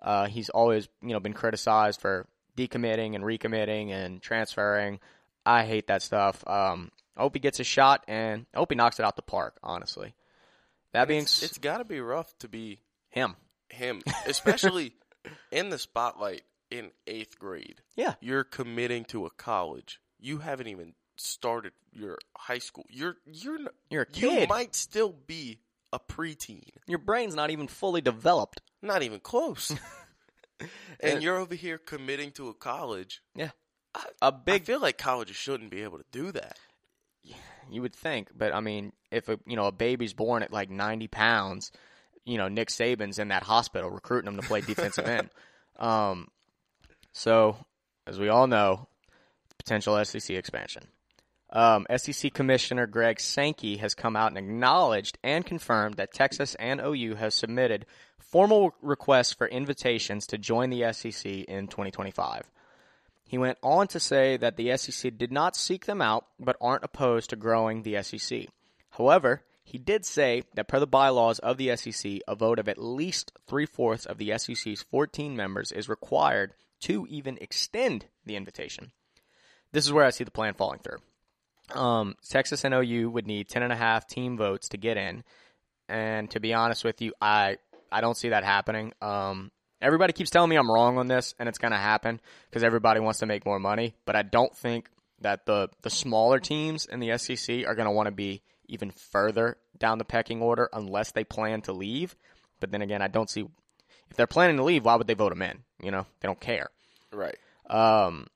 [0.00, 2.26] Uh, he's always, you know, been criticized for
[2.56, 5.00] decommitting and recommitting and transferring.
[5.44, 6.46] I hate that stuff.
[6.46, 9.22] Um, I hope he gets a shot and I hope he knocks it out the
[9.22, 9.56] park.
[9.62, 10.14] Honestly,
[10.92, 13.34] that being it's, s- it's got to be rough to be him.
[13.68, 14.92] him, especially
[15.50, 17.80] in the spotlight in eighth grade.
[17.96, 18.14] Yeah.
[18.20, 20.00] You're committing to a college.
[20.18, 22.84] You haven't even started your high school.
[22.90, 23.58] You're you're
[23.90, 24.42] You're a kid.
[24.42, 25.58] you might still be
[25.92, 28.60] a preteen, Your brain's not even fully developed.
[28.82, 29.70] not even close.
[30.60, 30.66] Uh,
[31.00, 33.22] and you're over here committing to a college.
[33.34, 33.50] Yeah.
[33.94, 36.58] I, A big I feel like colleges shouldn't be able to do that.
[37.70, 40.70] You would think, but I mean, if a you know a baby's born at like
[40.70, 41.72] ninety pounds,
[42.24, 45.30] you know Nick Saban's in that hospital recruiting him to play defensive end.
[45.76, 46.28] Um,
[47.16, 47.56] so
[48.06, 48.86] as we all know,
[49.58, 50.84] potential SEC expansion.
[51.50, 56.80] Um, SEC Commissioner Greg Sankey has come out and acknowledged and confirmed that Texas and
[56.80, 57.86] OU have submitted
[58.18, 62.50] formal requests for invitations to join the SEC in 2025.
[63.28, 66.84] He went on to say that the SEC did not seek them out, but aren't
[66.84, 68.46] opposed to growing the SEC.
[68.90, 72.78] However, he did say that per the bylaws of the SEC, a vote of at
[72.78, 78.92] least three fourths of the SEC's 14 members is required to even extend the invitation.
[79.72, 80.98] This is where I see the plan falling through.
[81.78, 85.24] Um, Texas and OU would need 10.5 team votes to get in.
[85.88, 87.56] And to be honest with you, I,
[87.90, 88.92] I don't see that happening.
[89.00, 89.50] Um,
[89.80, 93.00] everybody keeps telling me I'm wrong on this, and it's going to happen because everybody
[93.00, 93.94] wants to make more money.
[94.04, 94.88] But I don't think
[95.20, 98.90] that the, the smaller teams in the SEC are going to want to be even
[98.90, 102.16] further down the pecking order unless they plan to leave.
[102.60, 103.46] But then again, I don't see
[104.10, 105.58] if they're planning to leave, why would they vote them in?
[105.82, 106.68] You know, they don't care.
[107.12, 107.36] Right.
[107.68, 108.28] Um,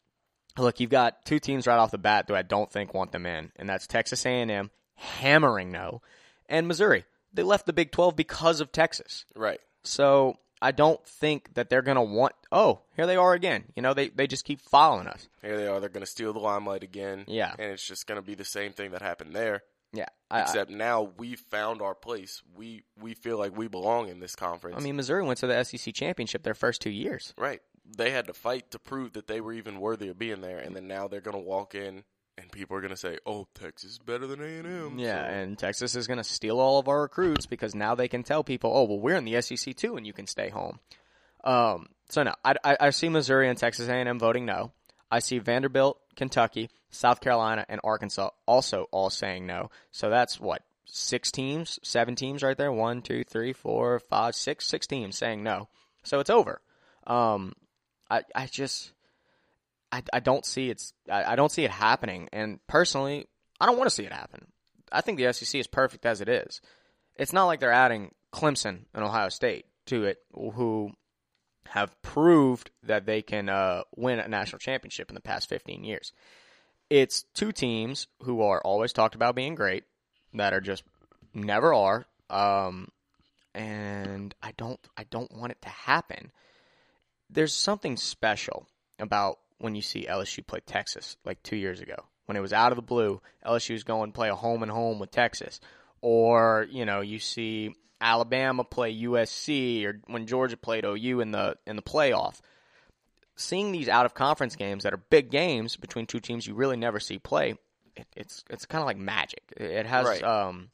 [0.58, 3.26] look, you've got two teams right off the bat that I don't think want them
[3.26, 6.02] in, and that's Texas A&M hammering no,
[6.48, 7.04] and Missouri.
[7.32, 9.24] They left the Big 12 because of Texas.
[9.34, 9.60] Right.
[9.82, 12.34] So I don't think that they're going to want.
[12.52, 13.64] Oh, here they are again.
[13.76, 15.28] You know, they they just keep following us.
[15.42, 15.80] Here they are.
[15.80, 17.24] They're going to steal the limelight again.
[17.26, 17.54] Yeah.
[17.58, 19.62] And it's just going to be the same thing that happened there.
[19.92, 22.42] Yeah, I, I, Except now we found our place.
[22.54, 24.76] We we feel like we belong in this conference.
[24.78, 27.34] I mean, Missouri went to the SEC championship their first two years.
[27.36, 27.60] right?
[27.96, 30.76] They had to fight to prove that they were even worthy of being there, and
[30.76, 32.04] then now they're going to walk in,
[32.38, 35.24] and people are going to say, "Oh, Texas is better than A and M." Yeah,
[35.24, 38.44] and Texas is going to steal all of our recruits because now they can tell
[38.44, 40.78] people, oh, well, we're in the SEC too, and you can stay home.
[41.42, 44.70] Um, so no, I, I, I see Missouri and Texas A&M voting no.
[45.10, 49.70] I see Vanderbilt, Kentucky, South Carolina, and Arkansas also all saying no.
[49.92, 52.72] So that's what six teams, seven teams right there.
[52.72, 55.68] One, two, three, four, five, six, six teams saying no.
[56.02, 56.60] So it's over.
[57.06, 57.54] Um,
[58.10, 58.92] I, I just,
[59.92, 62.28] I, I don't see it's, I, I don't see it happening.
[62.32, 63.26] And personally,
[63.60, 64.46] I don't want to see it happen.
[64.92, 66.60] I think the SEC is perfect as it is.
[67.16, 70.92] It's not like they're adding Clemson and Ohio State to it, who
[71.66, 76.12] have proved that they can uh, win a national championship in the past 15 years.
[76.90, 79.84] It's two teams who are always talked about being great,
[80.34, 80.82] that are just
[81.32, 82.88] never are, um,
[83.54, 86.32] and I don't, I don't want it to happen.
[87.30, 88.66] There's something special
[88.98, 92.70] about when you see LSU play Texas like two years ago when it was out
[92.70, 93.20] of the blue.
[93.44, 95.58] LSU LSU's going to play a home and home with Texas,
[96.00, 101.56] or you know you see Alabama play USC, or when Georgia played OU in the
[101.66, 102.40] in the playoff.
[103.40, 106.76] Seeing these out of conference games that are big games between two teams you really
[106.76, 107.54] never see play,
[107.96, 109.42] it, it's it's kind of like magic.
[109.56, 110.22] It, has Right.
[110.22, 110.70] um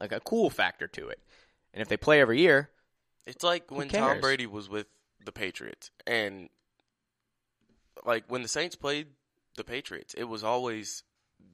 [0.00, 1.18] like a cool factor to it,
[1.74, 2.70] and if they play every year,
[3.26, 4.20] It's like when Tom?
[4.20, 4.86] Brady was with
[5.24, 6.48] the Patriots, and
[8.04, 9.08] like when the Saints played
[9.56, 11.02] the Patriots, it was always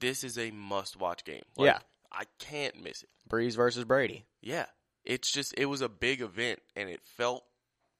[0.01, 1.43] this is a must-watch game.
[1.57, 1.79] Like, Yeah.
[2.11, 3.09] I can't miss it.
[3.29, 4.27] Brees versus Brady.
[4.43, 4.67] Yeah,
[5.05, 7.45] it's just it was a big event, and it felt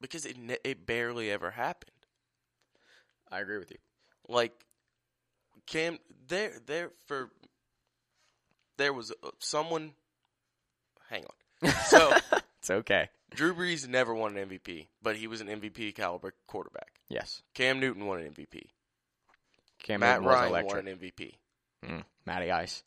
[0.03, 1.92] because it it barely ever happened.
[3.33, 3.79] I agree with you.
[4.29, 4.53] Like
[5.67, 7.31] Cam, there there for
[8.77, 9.93] there was uh, someone.
[11.09, 11.71] Hang on.
[11.87, 12.13] So
[12.63, 13.09] It's okay.
[13.35, 17.01] Drew Brees never won an MVP, but he was an MVP caliber quarterback.
[17.09, 18.67] Yes, Cam Newton won an MVP.
[19.83, 20.85] Cam Matt Newton was Ryan electric.
[20.85, 21.33] won an MVP.
[21.85, 22.85] Mm, Matty Ice.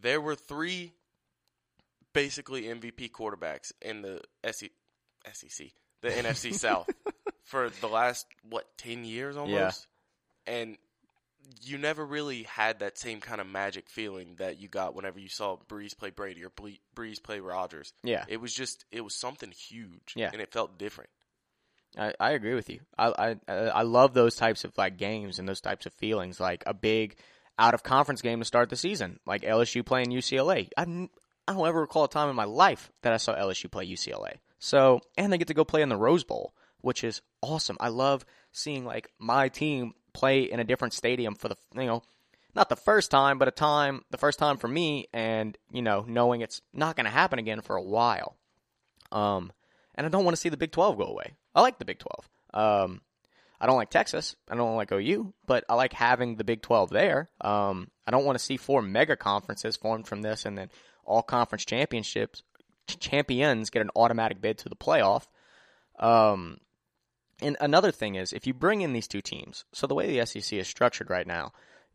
[0.00, 0.94] There were three
[2.14, 4.20] basically MVP quarterbacks in the
[4.50, 4.70] SEC
[6.04, 6.88] the NFC South
[7.44, 9.86] for the last what ten years almost,
[10.46, 10.76] and
[11.62, 15.28] you never really had that same kind of magic feeling that you got whenever you
[15.28, 16.50] saw Brees play Brady or
[16.96, 17.92] Brees play Rodgers.
[18.02, 20.30] Yeah, It was just it was something huge, Yeah.
[20.32, 21.10] and it felt different.
[21.96, 22.80] I, I agree with you.
[22.98, 26.64] I, I I love those types of like games and those types of feelings, like
[26.66, 27.16] a big
[27.58, 30.70] out of conference game to start the season, like LSU playing UCLA.
[30.76, 30.82] I
[31.46, 34.36] I don't ever recall a time in my life that I saw LSU play UCLA.
[34.58, 36.54] So and they get to go play in the Rose Bowl,
[36.84, 37.76] which is awesome.
[37.80, 42.02] I love seeing like my team play in a different stadium for the you know
[42.54, 46.04] not the first time, but a time the first time for me, and you know
[46.06, 48.36] knowing it's not going to happen again for a while.
[49.10, 49.52] Um,
[49.94, 51.34] and I don't want to see the Big 12 go away.
[51.54, 52.28] I like the Big 12.
[52.52, 53.00] Um,
[53.60, 54.34] I don't like Texas.
[54.50, 57.30] I don't like OU, but I like having the Big 12 there.
[57.40, 60.70] Um, I don't want to see four mega conferences formed from this and then
[61.04, 62.42] all conference championships
[62.86, 65.26] champions get an automatic bid to the playoff.
[65.98, 66.58] Um,
[67.44, 70.26] and another thing is if you bring in these two teams, so the way the
[70.26, 71.52] SEC is structured right now,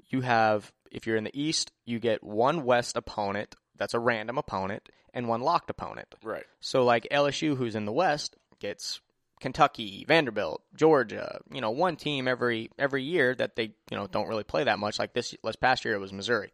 [0.10, 4.38] you have if you're in the East, you get one West opponent that's a random
[4.38, 6.14] opponent and one locked opponent.
[6.24, 6.46] Right.
[6.60, 9.02] So like LSU, who's in the West, gets
[9.40, 11.40] Kentucky, Vanderbilt, Georgia.
[11.52, 14.80] You know, one team every every year that they you know don't really play that
[14.80, 15.00] much.
[15.00, 16.52] Like this last past year, it was Missouri.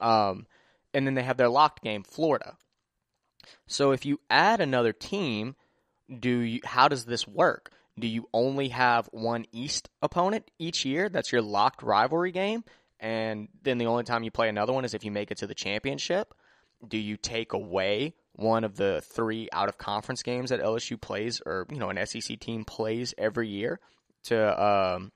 [0.00, 0.46] Um,
[0.94, 2.56] and then they have their locked game, Florida.
[3.66, 5.54] So if you add another team,
[6.18, 6.60] do you?
[6.64, 7.70] How does this work?
[7.98, 11.08] Do you only have one East opponent each year?
[11.08, 12.64] That's your locked rivalry game,
[12.98, 15.46] and then the only time you play another one is if you make it to
[15.46, 16.34] the championship.
[16.86, 21.42] Do you take away one of the three out of conference games that LSU plays,
[21.44, 23.78] or you know, an SEC team plays every year
[24.24, 25.12] to, um,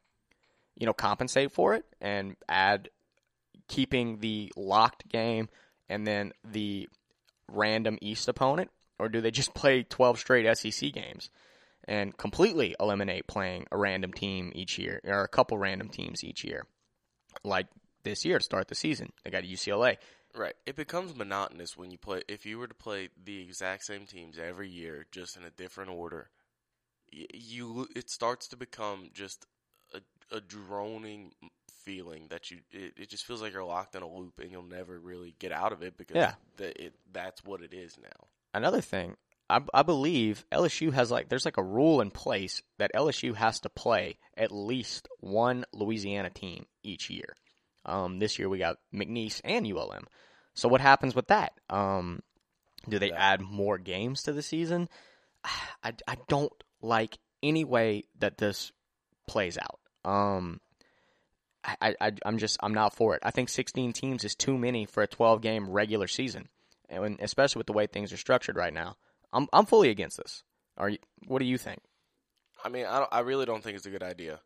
[0.76, 2.90] you know, compensate for it and add
[3.68, 5.48] keeping the locked game
[5.88, 6.88] and then the
[7.48, 11.30] random East opponent, or do they just play 12 straight SEC games
[11.86, 16.44] and completely eliminate playing a random team each year or a couple random teams each
[16.44, 16.66] year?
[17.44, 17.66] Like
[18.02, 19.96] this year to start the season, they got UCLA.
[20.34, 20.54] Right.
[20.66, 22.22] It becomes monotonous when you play.
[22.28, 25.90] If you were to play the exact same teams every year, just in a different
[25.90, 26.28] order,
[27.10, 29.46] you it starts to become just
[29.94, 30.00] a,
[30.36, 31.32] a droning
[31.84, 32.58] feeling that you.
[32.70, 35.52] It, it, just feels like you're locked in a loop and you'll never really get
[35.52, 36.34] out of it because yeah.
[36.58, 38.26] the, it that's what it is now.
[38.52, 39.16] Another thing,
[39.48, 43.60] I, I believe LSU has like there's like a rule in place that LSU has
[43.60, 47.36] to play at least one Louisiana team each year.
[47.84, 50.06] Um, this year we got McNeese and ULM.
[50.54, 51.52] So what happens with that?
[51.70, 52.22] Um,
[52.88, 54.88] do they add more games to the season?
[55.84, 58.72] I, I don't like any way that this
[59.28, 59.80] plays out.
[60.10, 60.60] Um,
[61.64, 63.22] I, I I'm just I'm not for it.
[63.24, 66.48] I think 16 teams is too many for a 12 game regular season,
[66.88, 68.96] and especially with the way things are structured right now.
[69.36, 70.42] I'm I'm fully against this.
[70.78, 70.98] Are you?
[71.26, 71.80] What do you think?
[72.64, 74.40] I mean, I I really don't think it's a good idea.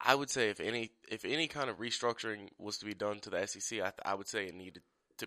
[0.00, 3.30] I would say if any if any kind of restructuring was to be done to
[3.30, 4.82] the SEC, I, I would say it needed
[5.18, 5.26] to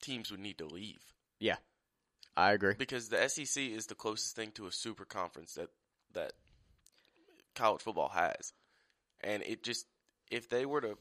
[0.00, 1.02] teams would need to leave.
[1.38, 1.56] Yeah,
[2.36, 5.68] I agree because the SEC is the closest thing to a super conference that
[6.14, 6.32] that
[7.54, 8.54] college football has,
[9.20, 9.86] and it just
[10.30, 10.96] if they were to.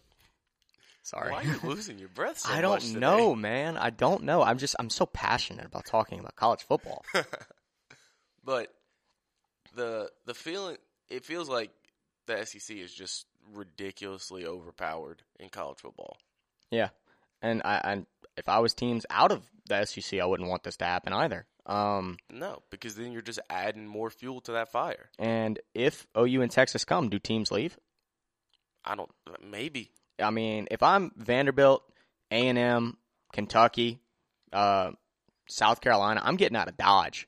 [1.07, 2.39] Sorry, why are you losing your breath?
[2.39, 3.77] So I don't know, man.
[3.77, 4.41] I don't know.
[4.43, 7.05] I'm just I'm so passionate about talking about college football.
[8.43, 8.73] but
[9.73, 10.75] the the feeling
[11.07, 11.71] it feels like
[12.25, 16.17] the SEC is just ridiculously overpowered in college football.
[16.71, 16.89] Yeah,
[17.41, 18.05] and I, I
[18.35, 21.45] if I was teams out of the SEC, I wouldn't want this to happen either.
[21.65, 25.09] Um, no, because then you're just adding more fuel to that fire.
[25.17, 27.77] And if OU and Texas come, do teams leave?
[28.83, 29.11] I don't.
[29.41, 29.91] Maybe.
[30.19, 31.83] I mean, if I'm Vanderbilt,
[32.31, 32.97] A and M,
[33.33, 33.99] Kentucky,
[34.51, 34.91] uh,
[35.47, 37.27] South Carolina, I'm getting out of Dodge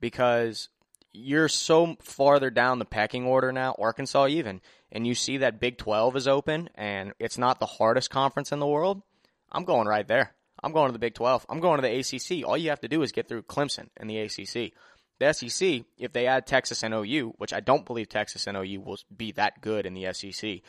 [0.00, 0.68] because
[1.12, 4.60] you're so farther down the pecking order now, Arkansas even,
[4.92, 8.58] and you see that Big 12 is open and it's not the hardest conference in
[8.58, 9.02] the world,
[9.50, 10.34] I'm going right there.
[10.62, 11.46] I'm going to the Big 12.
[11.48, 12.46] I'm going to the ACC.
[12.46, 14.72] All you have to do is get through Clemson and the ACC.
[15.20, 18.80] The SEC, if they add Texas and OU, which I don't believe Texas and OU
[18.80, 20.60] will be that good in the SEC,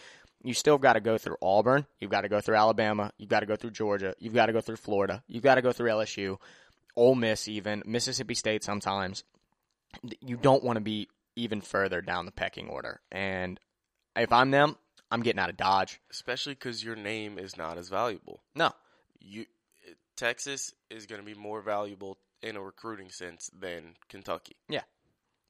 [0.43, 1.85] you still got to go through Auburn.
[1.99, 3.11] You've got to go through Alabama.
[3.17, 4.15] You've got to go through Georgia.
[4.19, 5.23] You've got to go through Florida.
[5.27, 6.37] You've got to go through LSU,
[6.95, 9.23] Ole Miss, even Mississippi State sometimes
[10.21, 13.01] you don't want to be even further down the pecking order.
[13.11, 13.59] And
[14.15, 14.77] if I'm them,
[15.11, 15.99] I'm getting out of Dodge.
[16.11, 18.41] Especially because your name is not as valuable.
[18.55, 18.71] No,
[19.19, 19.45] you
[20.15, 24.55] Texas is going to be more valuable in a recruiting sense than Kentucky.
[24.67, 24.83] Yeah,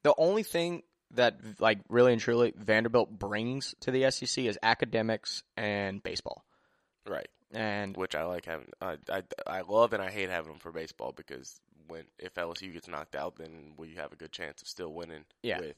[0.02, 0.82] the only thing
[1.12, 6.44] that like really and truly Vanderbilt brings to the SEC is academics and baseball.
[7.06, 7.28] Right.
[7.52, 8.68] And which I like having.
[8.80, 12.72] I, I I love and I hate having them for baseball because when if LSU
[12.72, 15.24] gets knocked out, then you have a good chance of still winning?
[15.42, 15.76] Yeah, with.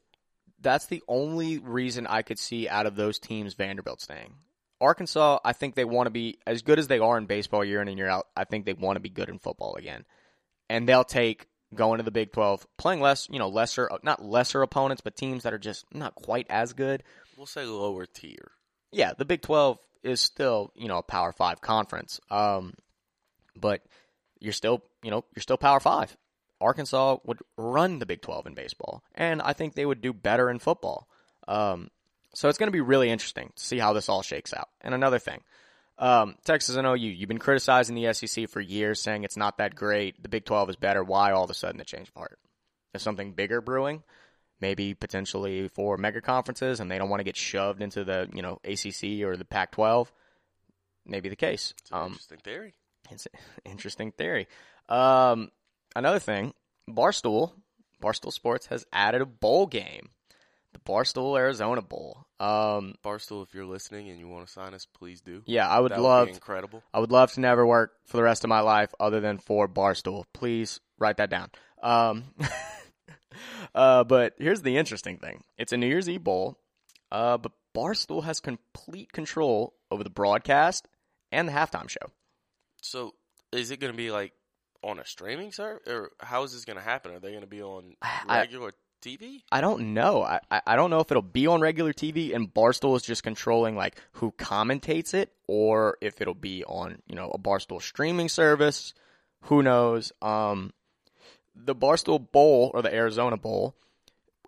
[0.61, 4.35] that's the only reason I could see out of those teams Vanderbilt staying.
[4.81, 7.81] Arkansas, I think they want to be as good as they are in baseball year
[7.81, 8.27] in and year out.
[8.37, 10.05] I think they want to be good in football again,
[10.69, 14.63] and they'll take going to the Big Twelve, playing less, you know, lesser, not lesser
[14.63, 17.03] opponents, but teams that are just not quite as good.
[17.37, 18.53] We'll say lower tier.
[18.91, 22.21] Yeah, the Big Twelve is still, you know, a Power Five conference.
[22.31, 22.75] Um,
[23.57, 23.83] but
[24.41, 26.17] you're still, you know, you're still Power Five.
[26.61, 30.49] Arkansas would run the Big 12 in baseball, and I think they would do better
[30.49, 31.09] in football.
[31.49, 31.91] Um,
[32.35, 34.69] so it's going to be really interesting to see how this all shakes out.
[34.81, 35.43] And another thing,
[35.99, 39.75] um, Texas and OU, you've been criticizing the SEC for years, saying it's not that
[39.75, 40.23] great.
[40.23, 41.05] The Big 12 is better.
[41.05, 42.39] Why all of a sudden the change part?
[42.93, 44.03] There's something bigger brewing,
[44.61, 48.43] maybe potentially for mega conferences, and they don't want to get shoved into the you
[48.43, 50.09] know ACC or the Pac-12.
[51.07, 51.75] may be the case.
[51.91, 52.75] Um, interesting theory.
[53.11, 53.29] it's
[53.65, 54.49] interesting theory.
[54.89, 55.51] Um,
[55.97, 56.53] another thing,
[56.89, 57.53] Barstool,
[58.03, 60.11] Barstool Sports has added a bowl game,
[60.73, 62.27] the Barstool Arizona Bowl.
[62.41, 65.43] Um, Barstool, if you're listening and you want to sign us, please do.
[65.47, 66.83] yeah, I would that love, would incredible.
[66.93, 69.69] I would love to never work for the rest of my life other than for
[69.69, 70.25] Barstool.
[70.33, 71.51] Please write that down.
[71.83, 72.25] Um,
[73.75, 76.59] uh, but here's the interesting thing: it's a New Year's Eve bowl,
[77.11, 80.89] uh, but Barstool has complete control over the broadcast
[81.31, 82.11] and the halftime show.
[82.83, 83.15] So,
[83.53, 84.33] is it going to be like
[84.83, 87.13] on a streaming service, or how is this going to happen?
[87.13, 89.43] Are they going to be on I- regular TV?
[89.51, 90.23] I don't know.
[90.23, 93.77] I, I, don't know if it'll be on regular TV and Barstool is just controlling
[93.77, 98.95] like who commentates it or if it'll be on, you know, a Barstool streaming service.
[99.43, 100.13] Who knows?
[100.23, 100.73] Um
[101.55, 103.75] the Barstool Bowl or the Arizona Bowl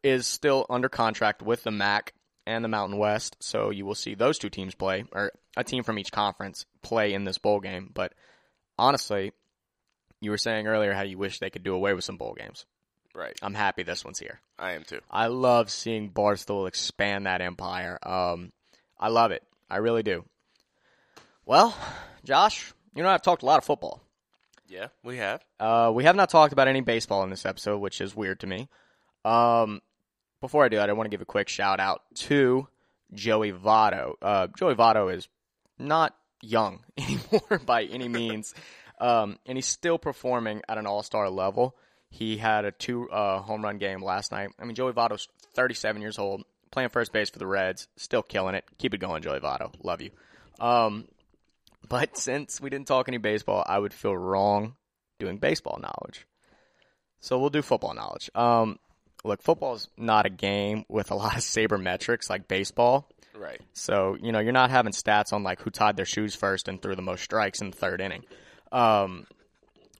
[0.02, 2.14] is still under contract with the MAC
[2.46, 5.82] and the Mountain West, so you will see those two teams play or a team
[5.82, 8.12] from each conference play in this bowl game, but
[8.78, 9.32] honestly,
[10.20, 12.66] you were saying earlier how you wish they could do away with some bowl games.
[13.14, 13.38] Right.
[13.42, 14.40] I'm happy this one's here.
[14.58, 15.00] I am too.
[15.10, 17.98] I love seeing Barstool expand that empire.
[18.02, 18.52] Um,
[18.98, 19.42] I love it.
[19.70, 20.24] I really do.
[21.46, 21.76] Well,
[22.24, 24.02] Josh, you know I've talked a lot of football.
[24.66, 25.44] Yeah, we have.
[25.60, 28.46] Uh, we have not talked about any baseball in this episode, which is weird to
[28.46, 28.68] me.
[29.24, 29.80] Um,
[30.40, 32.66] before I do that, I want to give a quick shout out to
[33.12, 34.14] Joey Votto.
[34.20, 35.28] Uh, Joey Votto is
[35.78, 38.54] not young anymore by any means,
[39.00, 41.76] um, and he's still performing at an all star level.
[42.14, 44.50] He had a two uh, home run game last night.
[44.60, 48.54] I mean, Joey Votto's 37 years old, playing first base for the Reds, still killing
[48.54, 48.64] it.
[48.78, 49.74] Keep it going, Joey Votto.
[49.82, 50.10] Love you.
[50.60, 51.08] Um,
[51.88, 54.76] but since we didn't talk any baseball, I would feel wrong
[55.18, 56.28] doing baseball knowledge.
[57.18, 58.30] So we'll do football knowledge.
[58.36, 58.78] Um,
[59.24, 63.08] look, football is not a game with a lot of sabermetrics like baseball.
[63.36, 63.60] Right.
[63.72, 66.80] So, you know, you're not having stats on like who tied their shoes first and
[66.80, 68.22] threw the most strikes in the third inning.
[68.70, 69.26] Um,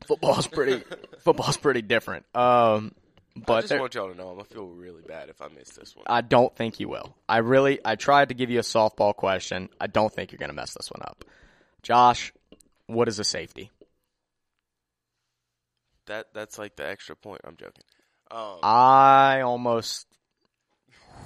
[0.07, 0.85] football's pretty
[1.21, 2.25] football's pretty different.
[2.35, 2.95] Um,
[3.37, 5.71] I but just want y'all to know I'm gonna feel really bad if I miss
[5.71, 6.05] this one.
[6.09, 7.17] I don't think you will.
[7.29, 9.69] I really I tried to give you a softball question.
[9.81, 11.25] I don't think you're going to mess this one up.
[11.83, 12.33] Josh,
[12.87, 13.71] what is a safety?
[16.07, 17.41] that that's like the extra point.
[17.45, 17.85] I'm joking.
[18.31, 20.07] Um, I almost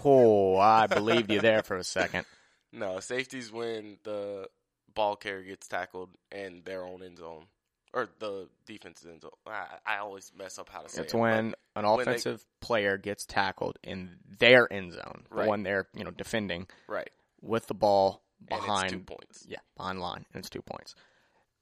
[0.04, 2.24] Oh, I believed you there for a second.
[2.72, 4.48] no, safety's when the
[4.94, 7.46] ball carrier gets tackled and their own end zone
[7.94, 9.30] or the defense end zone.
[9.46, 11.16] I, I always mess up how to say It's it.
[11.16, 15.88] when an when they- offensive player gets tackled in their end zone, the one they're,
[15.94, 17.10] you know, defending right
[17.40, 19.46] with the ball and behind it's two points.
[19.48, 20.94] Yeah, behind line, and it's two points.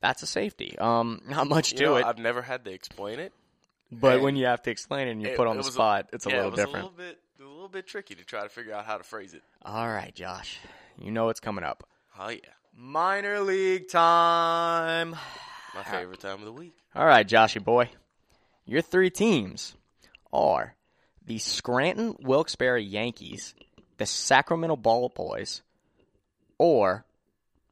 [0.00, 0.76] That's a safety.
[0.78, 3.32] Um, not much You to know, it, I've never had to explain it.
[3.90, 6.26] but and when you have to explain it and It- put on the spot, it's
[6.26, 6.84] a yeah, little it was different.
[6.84, 9.32] A little bit, a little bit tricky to try to figure out how to phrase
[9.34, 9.42] it.
[9.62, 10.58] All right, Josh,
[10.98, 11.88] you know what's coming up.
[12.18, 12.40] Oh yeah,
[12.74, 15.16] Minor league time.
[15.76, 16.74] My favorite time of the week.
[16.94, 17.90] All right, Joshy boy,
[18.64, 19.76] your three teams
[20.32, 20.74] are
[21.24, 23.54] the Scranton Wilkes-Barre Yankees,
[23.98, 25.62] the Sacramento Ball Boys,
[26.58, 27.04] or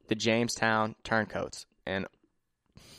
[0.07, 1.65] the Jamestown Turncoats.
[1.85, 2.05] And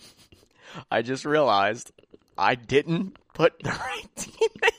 [0.91, 1.93] I just realized
[2.37, 4.73] I didn't put the right team name.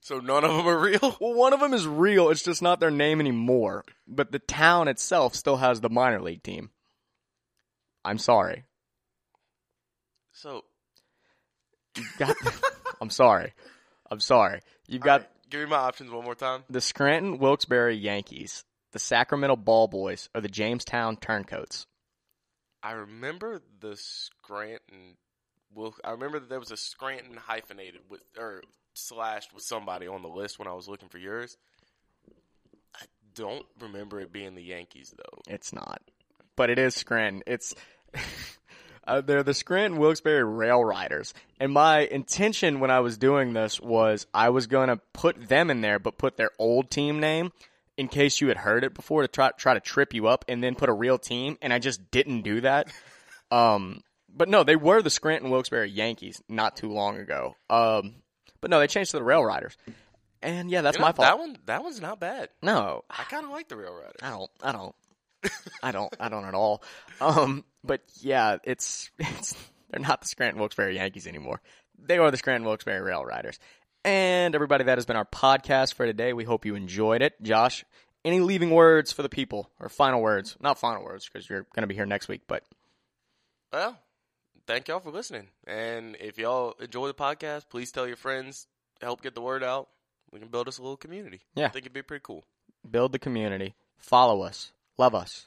[0.00, 1.16] So none of them are real.
[1.20, 2.30] well, one of them is real.
[2.30, 3.84] It's just not their name anymore.
[4.06, 6.70] But the town itself still has the minor league team.
[8.06, 8.64] I'm sorry.
[10.38, 10.62] So
[11.96, 12.36] You got.
[13.00, 13.54] I'm sorry.
[14.10, 14.60] I'm sorry.
[14.86, 16.62] You've got alright, give me my options one more time.
[16.70, 21.86] the Scranton Wilkes-Barre Yankees, the Sacramento Ball Boys, or the Jamestown Turncoats.
[22.82, 25.16] I remember the Scranton.
[25.74, 28.62] Well, I remember that there was a Scranton hyphenated with or
[28.94, 31.56] slashed with somebody on the list when I was looking for yours.
[32.94, 35.42] I don't remember it being the Yankees though.
[35.52, 36.00] It's not,
[36.54, 37.42] but it is Scranton.
[37.46, 37.74] It's
[39.08, 43.80] uh, they're the Scranton Wilkes-Barre Rail Riders, and my intention when I was doing this
[43.80, 47.50] was I was going to put them in there, but put their old team name
[47.96, 50.62] in case you had heard it before to try try to trip you up, and
[50.62, 52.92] then put a real team, and I just didn't do that.
[53.50, 57.56] Um, but no, they were the Scranton Wilkes-Barre Yankees not too long ago.
[57.70, 58.16] Um,
[58.60, 59.74] but no, they changed to the Rail Riders,
[60.42, 61.28] and yeah, that's You know, my fault.
[61.28, 62.50] That one, that one's not bad.
[62.62, 64.16] no, I kind of like the Rail Riders.
[64.22, 64.50] I don't.
[64.62, 64.94] I don't.
[65.82, 66.14] I don't.
[66.18, 66.82] I don't at all.
[67.20, 69.54] Um, but yeah, it's it's
[69.90, 71.60] they're not the Scranton Wilkes-Barre Yankees anymore.
[71.98, 73.58] They are the Scranton Wilkes-Barre Rail Riders.
[74.04, 76.32] And everybody, that has been our podcast for today.
[76.32, 77.34] We hope you enjoyed it.
[77.42, 77.84] Josh,
[78.24, 80.56] any leaving words for the people or final words?
[80.60, 82.42] Not final words because you're going to be here next week.
[82.46, 82.62] But
[83.72, 83.98] Well,
[84.66, 85.48] thank y'all for listening.
[85.66, 88.66] And if y'all enjoy the podcast, please tell your friends.
[89.00, 89.88] Help get the word out.
[90.32, 91.40] We can build us a little community.
[91.54, 91.66] Yeah.
[91.66, 92.44] I think it'd be pretty cool.
[92.88, 93.74] build the community.
[93.98, 94.72] Follow us.
[94.98, 95.46] Love us.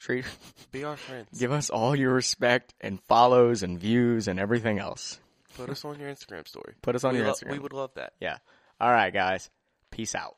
[0.00, 0.24] Treat,
[0.72, 1.38] Be our friends.
[1.38, 5.20] give us all your respect and follows and views and everything else.
[5.56, 6.74] Put us on your Instagram story.
[6.82, 7.52] Put us on we your lo- Instagram.
[7.52, 8.12] We would love that.
[8.20, 8.38] Yeah.
[8.80, 9.50] All right, guys.
[9.90, 10.36] Peace out.